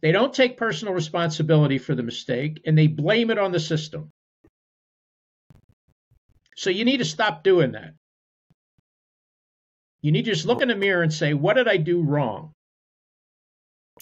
they 0.00 0.12
don't 0.12 0.34
take 0.34 0.56
personal 0.56 0.94
responsibility 0.94 1.78
for 1.78 1.94
the 1.94 2.02
mistake 2.02 2.62
and 2.66 2.76
they 2.76 2.86
blame 2.86 3.30
it 3.30 3.38
on 3.38 3.52
the 3.52 3.60
system. 3.60 4.10
So 6.56 6.70
you 6.70 6.84
need 6.84 6.98
to 6.98 7.04
stop 7.04 7.42
doing 7.42 7.72
that. 7.72 7.94
You 10.02 10.12
need 10.12 10.24
to 10.24 10.32
just 10.32 10.46
look 10.46 10.62
in 10.62 10.68
the 10.68 10.76
mirror 10.76 11.02
and 11.02 11.12
say, 11.12 11.34
what 11.34 11.54
did 11.54 11.68
I 11.68 11.76
do 11.76 12.02
wrong? 12.02 12.52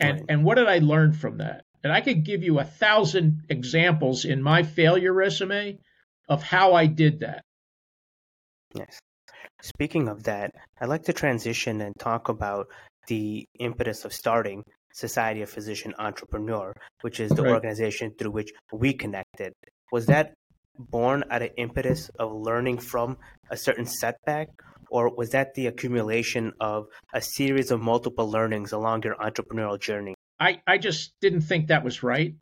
And, 0.01 0.19
right. 0.19 0.27
and 0.29 0.45
what 0.45 0.57
did 0.57 0.69
I 0.69 0.79
learn 0.79 1.13
from 1.13 1.39
that? 1.39 1.65
And 1.83 1.93
I 1.93 2.01
could 2.01 2.25
give 2.25 2.43
you 2.43 2.59
a 2.59 2.65
thousand 2.65 3.43
examples 3.49 4.25
in 4.25 4.43
my 4.43 4.63
failure 4.63 5.13
resume 5.13 5.79
of 6.29 6.43
how 6.43 6.75
I 6.75 6.87
did 6.87 7.21
that. 7.21 7.43
Yes. 8.75 8.99
Speaking 9.63 10.09
of 10.09 10.25
that, 10.25 10.53
I'd 10.81 10.89
like 10.89 11.05
to 11.05 11.13
transition 11.13 11.81
and 11.81 11.95
talk 11.99 12.29
about 12.29 12.69
the 13.09 13.47
impetus 13.59 14.05
of 14.05 14.13
starting 14.13 14.63
Society 14.93 15.43
of 15.43 15.51
Physician 15.51 15.95
Entrepreneur, 15.99 16.73
which 17.03 17.21
is 17.21 17.31
the 17.31 17.43
right. 17.43 17.55
organization 17.55 18.13
through 18.19 18.33
which 18.33 18.51
we 18.73 18.93
connected. 18.93 19.53
Was 19.91 20.07
that 20.07 20.35
born 20.79 21.25
out 21.31 21.43
of 21.43 21.51
impetus 21.57 22.11
of 22.19 22.33
learning 22.33 22.79
from 22.79 23.17
a 23.51 23.57
certain 23.57 23.87
setback, 23.87 24.49
or 24.91 25.15
was 25.15 25.31
that 25.31 25.55
the 25.55 25.67
accumulation 25.67 26.53
of 26.61 26.87
a 27.13 27.21
series 27.21 27.71
of 27.71 27.81
multiple 27.81 28.31
learnings 28.31 28.73
along 28.73 29.03
your 29.03 29.17
entrepreneurial 29.17 29.81
journey? 29.81 30.15
I, 30.41 30.63
I 30.67 30.79
just 30.79 31.13
didn't 31.21 31.43
think 31.43 31.69
that 31.69 31.85
was 31.85 32.03
right. 32.03 32.35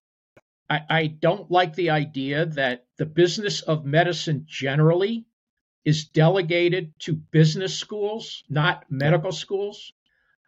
I, 0.69 0.81
I 0.89 1.07
don't 1.07 1.51
like 1.51 1.75
the 1.75 1.91
idea 1.91 2.47
that 2.47 2.85
the 2.99 3.07
business 3.07 3.63
of 3.63 3.85
medicine 3.85 4.45
generally 4.47 5.27
is 5.85 6.07
delegated 6.07 6.93
to 6.99 7.15
business 7.15 7.79
schools, 7.79 8.43
not 8.49 8.85
medical 8.91 9.33
schools. 9.33 9.93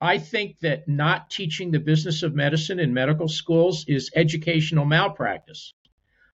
I 0.00 0.18
think 0.18 0.58
that 0.61 0.88
not 0.88 1.30
teaching 1.30 1.70
the 1.70 1.80
business 1.80 2.22
of 2.22 2.34
medicine 2.34 2.80
in 2.80 2.92
medical 2.92 3.28
schools 3.28 3.84
is 3.88 4.11
educational 4.14 4.84
malpractice. 4.84 5.74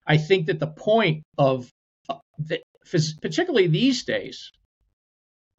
I 0.06 0.16
think 0.18 0.46
that 0.46 0.58
the 0.58 0.66
point 0.66 1.22
of 1.38 1.70
uh, 2.08 2.18
particularly 3.22 3.66
these 3.66 4.04
days, 4.04 4.52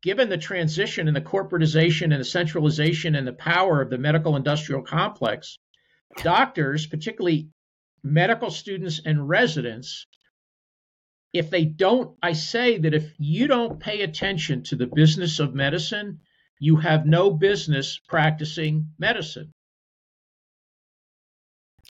given 0.06 0.30
the 0.30 0.38
transition 0.38 1.08
and 1.08 1.18
the 1.18 1.22
corporatization 1.22 2.12
and 2.14 2.20
the 2.20 2.26
centralization 2.26 3.16
and 3.16 3.28
the 3.28 3.34
power 3.34 3.82
of 3.82 3.90
the 3.90 3.98
medical 3.98 4.36
industrial 4.36 4.84
complex, 4.84 5.58
doctors, 6.22 6.86
particularly 6.86 7.50
medical 8.04 8.52
students 8.52 9.02
and 9.04 9.28
residents, 9.28 10.06
if 11.34 11.50
they 11.50 11.66
don't, 11.66 12.16
I 12.22 12.34
say 12.34 12.78
that 12.78 12.94
if 12.94 13.16
you 13.18 13.48
don't 13.48 13.80
pay 13.80 14.04
attention 14.04 14.62
to 14.66 14.76
the 14.76 14.86
business 14.86 15.40
of 15.40 15.56
medicine, 15.56 16.20
you 16.60 16.76
have 16.76 17.08
no 17.08 17.32
business 17.32 18.00
practicing 18.08 18.92
medicine. 19.00 19.54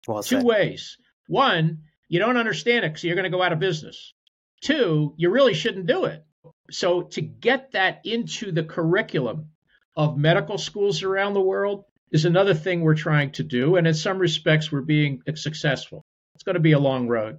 Well 0.07 0.23
Two 0.23 0.45
ways. 0.45 0.99
One, 1.27 1.83
you 2.09 2.21
don't 2.21 2.37
understand 2.37 2.85
it 2.85 2.97
so 2.97 3.09
you're 3.09 3.17
going 3.17 3.25
to 3.25 3.37
go 3.37 3.43
out 3.43 3.53
of 3.53 3.59
business. 3.59 4.15
Two, 4.61 5.15
you 5.17 5.31
really 5.31 5.55
shouldn't 5.55 5.87
do 5.87 6.05
it 6.05 6.25
so 6.71 7.03
to 7.03 7.21
get 7.21 7.73
that 7.73 8.01
into 8.05 8.53
the 8.53 8.65
curriculum 8.65 9.51
of 9.97 10.17
medical 10.17 10.59
schools 10.59 11.03
around 11.03 11.35
the 11.35 11.41
world 11.41 11.85
is 12.11 12.25
another 12.25 12.55
thing 12.55 12.81
we're 12.81 12.95
trying 12.95 13.33
to 13.33 13.43
do. 13.43 13.77
And 13.77 13.87
in 13.87 13.95
some 13.95 14.19
respects, 14.19 14.71
we're 14.71 14.81
being 14.81 15.23
successful. 15.35 16.05
It's 16.35 16.45
going 16.45 16.55
to 16.55 16.61
be 16.61 16.73
a 16.73 16.79
long 16.79 17.09
road. 17.09 17.39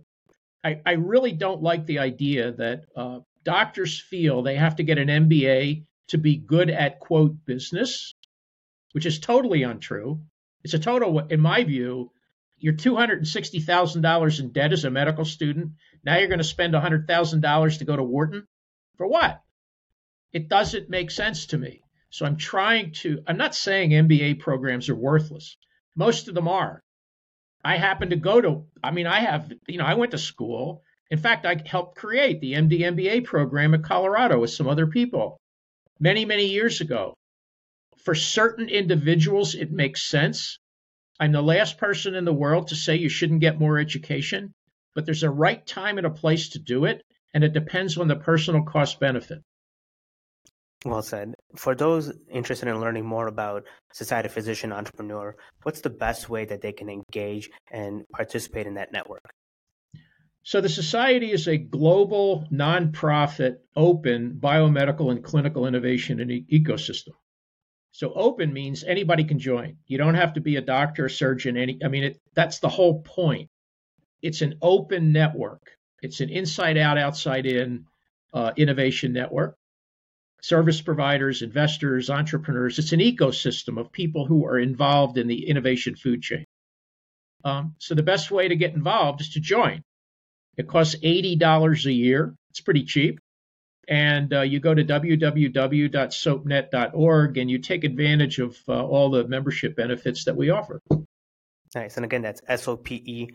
I, 0.63 0.81
I 0.85 0.93
really 0.93 1.31
don't 1.31 1.61
like 1.61 1.85
the 1.85 1.99
idea 1.99 2.51
that 2.53 2.85
uh, 2.95 3.19
doctors 3.43 3.99
feel 3.99 4.41
they 4.41 4.55
have 4.55 4.77
to 4.77 4.83
get 4.83 4.97
an 4.97 5.07
MBA 5.07 5.85
to 6.09 6.17
be 6.17 6.37
good 6.37 6.69
at, 6.69 6.99
quote, 6.99 7.45
business, 7.45 8.13
which 8.93 9.05
is 9.05 9.19
totally 9.19 9.63
untrue. 9.63 10.21
It's 10.63 10.73
a 10.73 10.79
total, 10.79 11.19
in 11.19 11.39
my 11.39 11.63
view, 11.63 12.11
you're 12.57 12.73
$260,000 12.73 14.39
in 14.39 14.51
debt 14.51 14.73
as 14.73 14.85
a 14.85 14.89
medical 14.89 15.25
student. 15.25 15.73
Now 16.03 16.17
you're 16.17 16.29
going 16.29 16.39
to 16.39 16.43
spend 16.43 16.73
$100,000 16.73 17.77
to 17.77 17.85
go 17.85 17.95
to 17.95 18.03
Wharton. 18.03 18.47
For 18.97 19.07
what? 19.07 19.41
It 20.31 20.47
doesn't 20.49 20.89
make 20.89 21.11
sense 21.11 21.47
to 21.47 21.57
me. 21.57 21.81
So 22.09 22.25
I'm 22.25 22.37
trying 22.37 22.91
to, 22.93 23.21
I'm 23.27 23.37
not 23.37 23.55
saying 23.55 23.91
MBA 23.91 24.39
programs 24.39 24.89
are 24.89 24.95
worthless. 24.95 25.57
Most 25.95 26.27
of 26.27 26.35
them 26.35 26.47
are. 26.47 26.81
I 27.63 27.77
happen 27.77 28.11
to 28.11 28.15
go 28.15 28.39
to, 28.41 28.65
I 28.83 28.91
mean, 28.91 29.07
I 29.07 29.19
have, 29.19 29.51
you 29.67 29.77
know, 29.77 29.85
I 29.85 29.95
went 29.95 30.11
to 30.11 30.17
school. 30.17 30.83
In 31.09 31.17
fact, 31.17 31.45
I 31.45 31.61
helped 31.65 31.97
create 31.97 32.39
the 32.39 32.53
MD 32.53 32.79
MBA 32.81 33.25
program 33.25 33.73
at 33.73 33.83
Colorado 33.83 34.39
with 34.39 34.51
some 34.51 34.67
other 34.67 34.87
people 34.87 35.39
many, 35.99 36.25
many 36.25 36.47
years 36.47 36.81
ago. 36.81 37.15
for 38.05 38.13
certain 38.13 38.69
individuals, 38.69 39.55
it 39.55 39.71
makes 39.71 40.03
sense. 40.03 40.59
I'm 41.19 41.31
the 41.31 41.41
last 41.41 41.79
person 41.79 42.13
in 42.13 42.23
the 42.23 42.33
world 42.33 42.67
to 42.67 42.75
say 42.75 42.97
you 42.97 43.09
shouldn't 43.09 43.41
get 43.41 43.59
more 43.59 43.79
education, 43.79 44.53
but 44.93 45.05
there's 45.05 45.23
a 45.23 45.29
right 45.29 45.65
time 45.65 45.97
and 45.97 46.05
a 46.05 46.11
place 46.11 46.49
to 46.49 46.59
do 46.59 46.85
it, 46.85 47.03
and 47.35 47.43
it 47.43 47.51
depends 47.51 47.97
on 47.97 48.07
the 48.07 48.15
personal 48.15 48.63
cost 48.63 48.99
benefit. 48.99 49.39
Well 50.85 51.01
said. 51.01 51.33
For 51.57 51.75
those 51.75 52.13
interested 52.31 52.69
in 52.69 52.79
learning 52.79 53.05
more 53.05 53.27
about 53.27 53.65
Society 53.91 54.29
Physician 54.29 54.71
Entrepreneur, 54.71 55.35
what's 55.63 55.81
the 55.81 55.89
best 55.89 56.29
way 56.29 56.45
that 56.45 56.61
they 56.61 56.71
can 56.71 56.89
engage 56.89 57.49
and 57.69 58.05
participate 58.13 58.67
in 58.67 58.75
that 58.75 58.93
network? 58.93 59.33
So, 60.43 60.61
the 60.61 60.69
Society 60.69 61.31
is 61.31 61.47
a 61.47 61.57
global, 61.57 62.47
nonprofit, 62.53 63.55
open 63.75 64.37
biomedical 64.39 65.11
and 65.11 65.23
clinical 65.23 65.67
innovation 65.67 66.21
and 66.21 66.31
e- 66.31 66.45
ecosystem. 66.49 67.15
So, 67.91 68.13
open 68.13 68.53
means 68.53 68.83
anybody 68.83 69.25
can 69.25 69.39
join. 69.39 69.77
You 69.87 69.97
don't 69.97 70.15
have 70.15 70.35
to 70.35 70.41
be 70.41 70.55
a 70.55 70.61
doctor, 70.61 71.07
a 71.07 71.09
surgeon, 71.09 71.57
any. 71.57 71.79
I 71.83 71.89
mean, 71.89 72.03
it, 72.03 72.21
that's 72.33 72.59
the 72.59 72.69
whole 72.69 73.01
point. 73.01 73.49
It's 74.21 74.41
an 74.41 74.59
open 74.61 75.11
network. 75.11 75.75
It's 76.05 76.21
an 76.21 76.29
inside 76.29 76.77
out, 76.77 76.97
outside 76.97 77.45
in 77.45 77.85
uh, 78.33 78.51
innovation 78.55 79.13
network 79.13 79.57
service 80.45 80.79
providers, 80.79 81.41
investors, 81.41 82.11
entrepreneurs. 82.11 82.77
It's 82.77 82.91
an 82.91 82.99
ecosystem 82.99 83.79
of 83.79 83.91
people 83.91 84.27
who 84.27 84.45
are 84.45 84.59
involved 84.59 85.17
in 85.17 85.27
the 85.27 85.49
innovation 85.49 85.95
food 85.95 86.21
chain. 86.21 86.45
Um, 87.43 87.73
so 87.79 87.95
the 87.95 88.03
best 88.03 88.29
way 88.29 88.47
to 88.47 88.55
get 88.55 88.75
involved 88.75 89.21
is 89.21 89.31
to 89.31 89.39
join. 89.39 89.81
It 90.55 90.67
costs 90.67 90.95
$80 91.03 91.85
a 91.85 91.91
year. 91.91 92.35
It's 92.51 92.61
pretty 92.61 92.83
cheap. 92.83 93.19
And 93.87 94.31
uh, 94.33 94.41
you 94.41 94.59
go 94.59 94.75
to 94.75 94.83
www.sopenet.org 94.83 97.37
and 97.37 97.49
you 97.49 97.57
take 97.57 97.83
advantage 97.83 98.37
of 98.37 98.55
uh, 98.67 98.85
all 98.85 99.09
the 99.09 99.27
membership 99.27 99.75
benefits 99.75 100.25
that 100.25 100.35
we 100.35 100.51
offer. 100.51 100.79
Nice. 101.73 101.97
And 101.97 102.05
again, 102.05 102.21
that's 102.21 102.41
sope.net. 102.63 103.31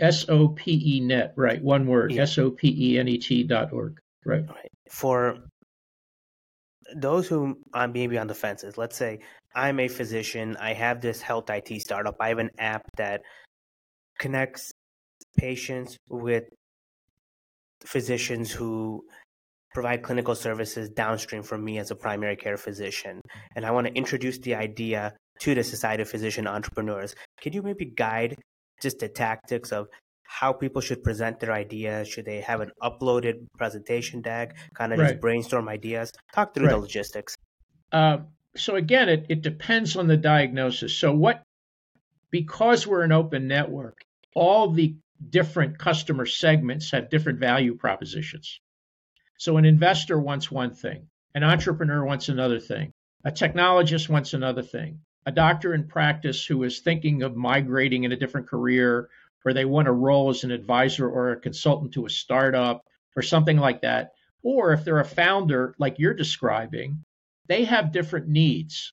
S 0.00 0.28
O 0.28 0.48
P 0.48 0.96
E 0.96 1.00
net, 1.00 1.32
right? 1.36 1.62
One 1.62 1.86
word, 1.86 2.12
S 2.12 2.38
O 2.38 2.50
P 2.50 2.92
E 2.92 2.98
N 2.98 3.08
E 3.08 3.18
T 3.18 3.42
dot 3.42 3.72
org. 3.72 3.98
Right. 4.24 4.44
right. 4.48 4.70
For 4.90 5.38
those 6.94 7.28
who 7.28 7.58
are 7.72 7.88
maybe 7.88 8.18
on 8.18 8.26
the 8.26 8.34
fences, 8.34 8.76
let's 8.76 8.96
say 8.96 9.20
I'm 9.54 9.80
a 9.80 9.88
physician, 9.88 10.56
I 10.60 10.74
have 10.74 11.00
this 11.00 11.22
health 11.22 11.48
IT 11.48 11.80
startup, 11.80 12.16
I 12.20 12.28
have 12.28 12.38
an 12.38 12.50
app 12.58 12.82
that 12.96 13.22
connects 14.18 14.72
patients 15.36 15.96
with 16.08 16.44
physicians 17.84 18.50
who 18.50 19.04
provide 19.72 20.02
clinical 20.02 20.34
services 20.34 20.88
downstream 20.90 21.42
from 21.42 21.64
me 21.64 21.78
as 21.78 21.90
a 21.90 21.94
primary 21.94 22.36
care 22.36 22.56
physician. 22.56 23.20
And 23.54 23.64
I 23.64 23.70
want 23.70 23.86
to 23.86 23.92
introduce 23.92 24.38
the 24.38 24.54
idea 24.54 25.14
to 25.40 25.54
the 25.54 25.62
Society 25.62 26.02
of 26.02 26.08
Physician 26.08 26.46
Entrepreneurs. 26.46 27.14
Can 27.40 27.52
you 27.52 27.62
maybe 27.62 27.84
guide 27.84 28.36
just 28.80 28.98
the 28.98 29.08
tactics 29.08 29.72
of 29.72 29.88
how 30.22 30.52
people 30.52 30.80
should 30.80 31.02
present 31.02 31.40
their 31.40 31.52
ideas. 31.52 32.08
Should 32.08 32.24
they 32.24 32.40
have 32.40 32.60
an 32.60 32.70
uploaded 32.82 33.46
presentation 33.56 34.22
deck? 34.22 34.56
Kind 34.74 34.92
of 34.92 34.98
right. 34.98 35.10
just 35.10 35.20
brainstorm 35.20 35.68
ideas. 35.68 36.12
Talk 36.34 36.54
through 36.54 36.66
right. 36.66 36.72
the 36.72 36.78
logistics. 36.78 37.36
Uh, 37.92 38.18
so 38.56 38.76
again, 38.76 39.08
it, 39.08 39.26
it 39.28 39.42
depends 39.42 39.96
on 39.96 40.06
the 40.08 40.16
diagnosis. 40.16 40.94
So 40.94 41.12
what? 41.12 41.42
Because 42.30 42.86
we're 42.86 43.02
an 43.02 43.12
open 43.12 43.46
network, 43.46 44.02
all 44.34 44.70
the 44.72 44.96
different 45.30 45.78
customer 45.78 46.26
segments 46.26 46.90
have 46.90 47.08
different 47.08 47.38
value 47.38 47.76
propositions. 47.76 48.60
So 49.38 49.56
an 49.56 49.64
investor 49.64 50.18
wants 50.18 50.50
one 50.50 50.72
thing, 50.74 51.08
an 51.34 51.44
entrepreneur 51.44 52.04
wants 52.04 52.28
another 52.28 52.58
thing, 52.58 52.92
a 53.24 53.30
technologist 53.30 54.08
wants 54.08 54.34
another 54.34 54.62
thing, 54.62 55.00
a 55.26 55.32
doctor 55.32 55.74
in 55.74 55.88
practice 55.88 56.46
who 56.46 56.62
is 56.62 56.78
thinking 56.78 57.22
of 57.22 57.36
migrating 57.36 58.04
in 58.04 58.12
a 58.12 58.16
different 58.16 58.48
career 58.48 59.10
or 59.44 59.52
they 59.52 59.64
want 59.64 59.86
a 59.86 59.92
role 59.92 60.28
as 60.30 60.42
an 60.42 60.50
advisor 60.50 61.08
or 61.08 61.30
a 61.30 61.40
consultant 61.40 61.94
to 61.94 62.04
a 62.04 62.10
startup 62.10 62.84
or 63.14 63.22
something 63.22 63.56
like 63.56 63.82
that. 63.82 64.12
Or 64.42 64.72
if 64.72 64.84
they're 64.84 64.98
a 64.98 65.04
founder, 65.04 65.74
like 65.78 65.98
you're 65.98 66.14
describing, 66.14 67.04
they 67.46 67.64
have 67.64 67.92
different 67.92 68.28
needs. 68.28 68.92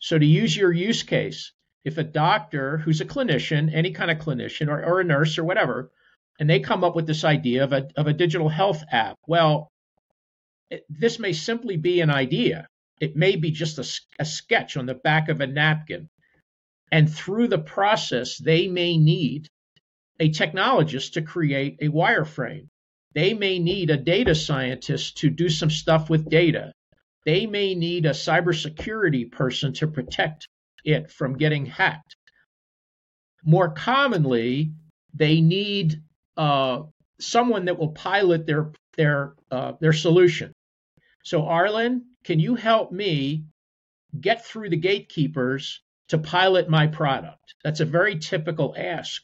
So, 0.00 0.16
to 0.16 0.24
use 0.24 0.56
your 0.56 0.72
use 0.72 1.02
case, 1.02 1.52
if 1.84 1.98
a 1.98 2.04
doctor 2.04 2.78
who's 2.78 3.00
a 3.00 3.04
clinician, 3.04 3.74
any 3.74 3.90
kind 3.90 4.10
of 4.10 4.18
clinician, 4.18 4.68
or, 4.68 4.84
or 4.84 5.00
a 5.00 5.04
nurse 5.04 5.36
or 5.36 5.44
whatever, 5.44 5.90
and 6.38 6.48
they 6.48 6.60
come 6.60 6.84
up 6.84 6.94
with 6.94 7.06
this 7.06 7.24
idea 7.24 7.64
of 7.64 7.72
a, 7.72 7.88
of 7.96 8.06
a 8.06 8.12
digital 8.12 8.48
health 8.48 8.84
app, 8.92 9.16
well, 9.26 9.68
it, 10.70 10.84
this 10.88 11.18
may 11.18 11.32
simply 11.32 11.76
be 11.76 12.00
an 12.00 12.10
idea. 12.10 12.68
It 13.00 13.16
may 13.16 13.36
be 13.36 13.50
just 13.50 13.78
a, 13.78 14.22
a 14.22 14.24
sketch 14.24 14.76
on 14.76 14.86
the 14.86 14.94
back 14.94 15.28
of 15.28 15.40
a 15.40 15.46
napkin. 15.46 16.08
And 16.90 17.12
through 17.12 17.48
the 17.48 17.58
process, 17.58 18.38
they 18.38 18.68
may 18.68 18.96
need 18.96 19.48
a 20.20 20.30
technologist 20.30 21.12
to 21.12 21.22
create 21.22 21.78
a 21.80 21.88
wireframe. 21.88 22.68
They 23.14 23.34
may 23.34 23.58
need 23.58 23.90
a 23.90 23.96
data 23.96 24.34
scientist 24.34 25.18
to 25.18 25.30
do 25.30 25.48
some 25.48 25.70
stuff 25.70 26.10
with 26.10 26.28
data. 26.28 26.72
They 27.24 27.46
may 27.46 27.74
need 27.74 28.06
a 28.06 28.10
cybersecurity 28.10 29.30
person 29.30 29.72
to 29.74 29.86
protect 29.86 30.48
it 30.84 31.10
from 31.10 31.36
getting 31.36 31.66
hacked. 31.66 32.16
More 33.44 33.70
commonly, 33.70 34.72
they 35.14 35.40
need 35.40 36.02
uh, 36.36 36.82
someone 37.20 37.66
that 37.66 37.78
will 37.78 37.92
pilot 37.92 38.46
their 38.46 38.72
their 38.96 39.34
uh, 39.50 39.72
their 39.80 39.92
solution. 39.92 40.52
So, 41.24 41.46
Arlen, 41.46 42.04
can 42.28 42.38
you 42.38 42.56
help 42.56 42.92
me 42.92 43.46
get 44.20 44.44
through 44.44 44.68
the 44.68 44.76
gatekeepers 44.76 45.80
to 46.08 46.18
pilot 46.18 46.68
my 46.68 46.86
product? 46.86 47.54
That's 47.64 47.80
a 47.80 47.86
very 47.86 48.18
typical 48.18 48.74
ask. 48.76 49.22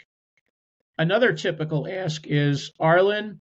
Another 0.97 1.35
typical 1.35 1.87
ask 1.87 2.27
is, 2.27 2.73
Arlen, 2.81 3.43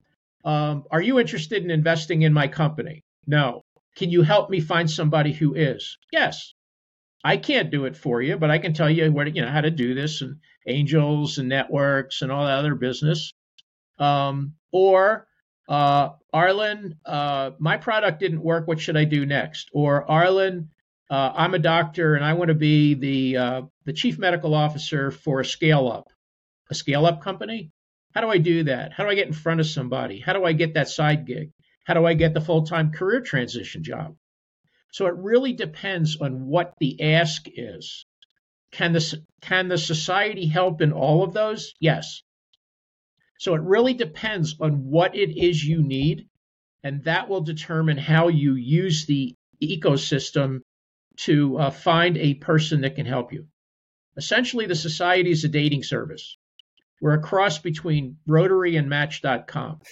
um, 0.43 0.83
are 0.91 1.01
you 1.01 1.21
interested 1.21 1.63
in 1.63 1.71
investing 1.71 2.23
in 2.23 2.33
my 2.33 2.49
company? 2.49 3.05
No. 3.25 3.63
Can 3.95 4.09
you 4.09 4.23
help 4.23 4.49
me 4.49 4.59
find 4.59 4.91
somebody 4.91 5.31
who 5.31 5.53
is? 5.53 5.97
Yes. 6.11 6.53
I 7.23 7.37
can't 7.37 7.71
do 7.71 7.85
it 7.85 7.95
for 7.95 8.21
you, 8.21 8.35
but 8.37 8.51
I 8.51 8.57
can 8.57 8.73
tell 8.73 8.89
you 8.89 9.09
what 9.09 9.33
you 9.33 9.41
know 9.41 9.47
how 9.47 9.61
to 9.61 9.71
do 9.71 9.93
this 9.93 10.21
and 10.21 10.35
angels 10.67 11.37
and 11.37 11.47
networks 11.47 12.21
and 12.21 12.29
all 12.29 12.45
that 12.45 12.59
other 12.59 12.75
business. 12.75 13.31
Um, 13.99 14.55
or 14.73 15.27
uh, 15.67 16.09
Arlen, 16.33 16.99
uh, 17.05 17.51
my 17.59 17.77
product 17.77 18.19
didn't 18.19 18.41
work. 18.41 18.67
What 18.67 18.79
should 18.79 18.97
I 18.97 19.05
do 19.05 19.25
next? 19.25 19.69
Or 19.73 20.09
Arlen, 20.09 20.69
uh, 21.09 21.31
I'm 21.35 21.53
a 21.53 21.59
doctor 21.59 22.15
and 22.15 22.23
I 22.23 22.33
want 22.33 22.49
to 22.49 22.55
be 22.55 22.93
the 22.93 23.37
uh, 23.37 23.61
the 23.85 23.93
chief 23.93 24.17
medical 24.17 24.53
officer 24.53 25.11
for 25.11 25.39
a 25.39 25.45
scale 25.45 25.87
up 25.87 26.07
a 26.69 26.75
scale 26.75 27.05
up 27.05 27.21
company? 27.21 27.71
How 28.13 28.21
do 28.21 28.29
I 28.29 28.37
do 28.37 28.63
that? 28.63 28.93
How 28.93 29.03
do 29.03 29.09
I 29.09 29.15
get 29.15 29.27
in 29.27 29.33
front 29.33 29.59
of 29.59 29.67
somebody? 29.67 30.19
How 30.19 30.33
do 30.33 30.45
I 30.45 30.53
get 30.53 30.75
that 30.75 30.89
side 30.89 31.25
gig? 31.25 31.51
How 31.83 31.93
do 31.93 32.05
I 32.05 32.13
get 32.13 32.33
the 32.33 32.41
full 32.41 32.65
time 32.65 32.91
career 32.91 33.21
transition 33.21 33.83
job? 33.83 34.15
So 34.91 35.07
it 35.07 35.15
really 35.17 35.53
depends 35.53 36.17
on 36.21 36.47
what 36.47 36.73
the 36.79 37.01
ask 37.01 37.45
is. 37.47 38.05
Can 38.71 38.93
the, 38.93 39.21
can 39.41 39.67
the 39.67 39.77
society 39.77 40.47
help 40.47 40.81
in 40.81 40.93
all 40.93 41.23
of 41.23 41.33
those? 41.33 41.73
Yes. 41.79 42.23
So 43.37 43.55
it 43.55 43.61
really 43.61 43.93
depends 43.93 44.55
on 44.59 44.89
what 44.89 45.15
it 45.15 45.37
is 45.37 45.63
you 45.63 45.83
need, 45.83 46.27
and 46.83 47.03
that 47.03 47.29
will 47.29 47.41
determine 47.41 47.97
how 47.97 48.29
you 48.29 48.55
use 48.55 49.05
the 49.05 49.35
ecosystem 49.61 50.61
to 51.17 51.57
uh, 51.57 51.71
find 51.71 52.17
a 52.17 52.35
person 52.35 52.81
that 52.81 52.95
can 52.95 53.05
help 53.05 53.33
you. 53.33 53.47
Essentially, 54.17 54.65
the 54.65 54.75
society 54.75 55.31
is 55.31 55.43
a 55.43 55.49
dating 55.49 55.83
service. 55.83 56.37
We're 57.01 57.15
a 57.15 57.21
cross 57.21 57.59
between 57.59 58.17
Rotary 58.25 58.77
and 58.77 58.89
Match.com. 58.89 59.79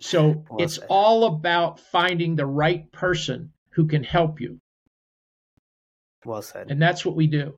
So 0.00 0.44
it's 0.58 0.76
all 0.90 1.24
about 1.24 1.80
finding 1.80 2.36
the 2.36 2.44
right 2.44 2.92
person 2.92 3.54
who 3.70 3.86
can 3.86 4.04
help 4.04 4.38
you. 4.38 4.60
Well 6.26 6.42
said. 6.42 6.70
And 6.70 6.80
that's 6.80 7.06
what 7.06 7.16
we 7.16 7.26
do. 7.26 7.56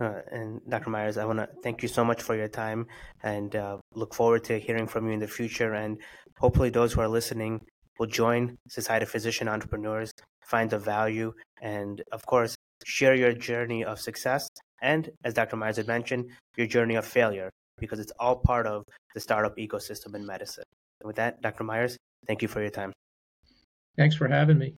Uh, 0.00 0.20
and 0.30 0.60
Dr. 0.68 0.90
Meyers, 0.90 1.18
I 1.18 1.24
want 1.24 1.38
to 1.38 1.48
thank 1.62 1.82
you 1.82 1.88
so 1.88 2.04
much 2.04 2.22
for 2.22 2.34
your 2.34 2.48
time 2.48 2.86
and 3.22 3.54
uh, 3.54 3.76
look 3.94 4.14
forward 4.14 4.44
to 4.44 4.58
hearing 4.58 4.86
from 4.86 5.06
you 5.06 5.12
in 5.12 5.20
the 5.20 5.28
future. 5.28 5.74
And 5.74 5.98
hopefully, 6.38 6.70
those 6.70 6.92
who 6.92 7.00
are 7.00 7.08
listening 7.08 7.60
will 7.98 8.06
join 8.06 8.56
Society 8.68 9.04
of 9.04 9.10
Physician 9.10 9.48
Entrepreneurs, 9.48 10.10
find 10.42 10.70
the 10.70 10.78
value, 10.78 11.32
and 11.60 12.02
of 12.10 12.24
course, 12.26 12.56
share 12.84 13.14
your 13.14 13.32
journey 13.32 13.84
of 13.84 14.00
success 14.00 14.48
and, 14.82 15.08
as 15.24 15.34
Dr. 15.34 15.56
Meyers 15.56 15.76
had 15.76 15.86
mentioned, 15.86 16.30
your 16.56 16.66
journey 16.66 16.96
of 16.96 17.06
failure, 17.06 17.50
because 17.78 18.00
it's 18.00 18.12
all 18.18 18.36
part 18.36 18.66
of 18.66 18.82
the 19.14 19.20
startup 19.20 19.56
ecosystem 19.56 20.14
in 20.14 20.26
medicine. 20.26 20.64
And 21.00 21.06
with 21.06 21.16
that, 21.16 21.40
Dr. 21.40 21.64
Meyers, 21.64 21.96
thank 22.26 22.42
you 22.42 22.48
for 22.48 22.60
your 22.60 22.70
time. 22.70 22.92
Thanks 23.96 24.16
for 24.16 24.26
having 24.26 24.58
me. 24.58 24.74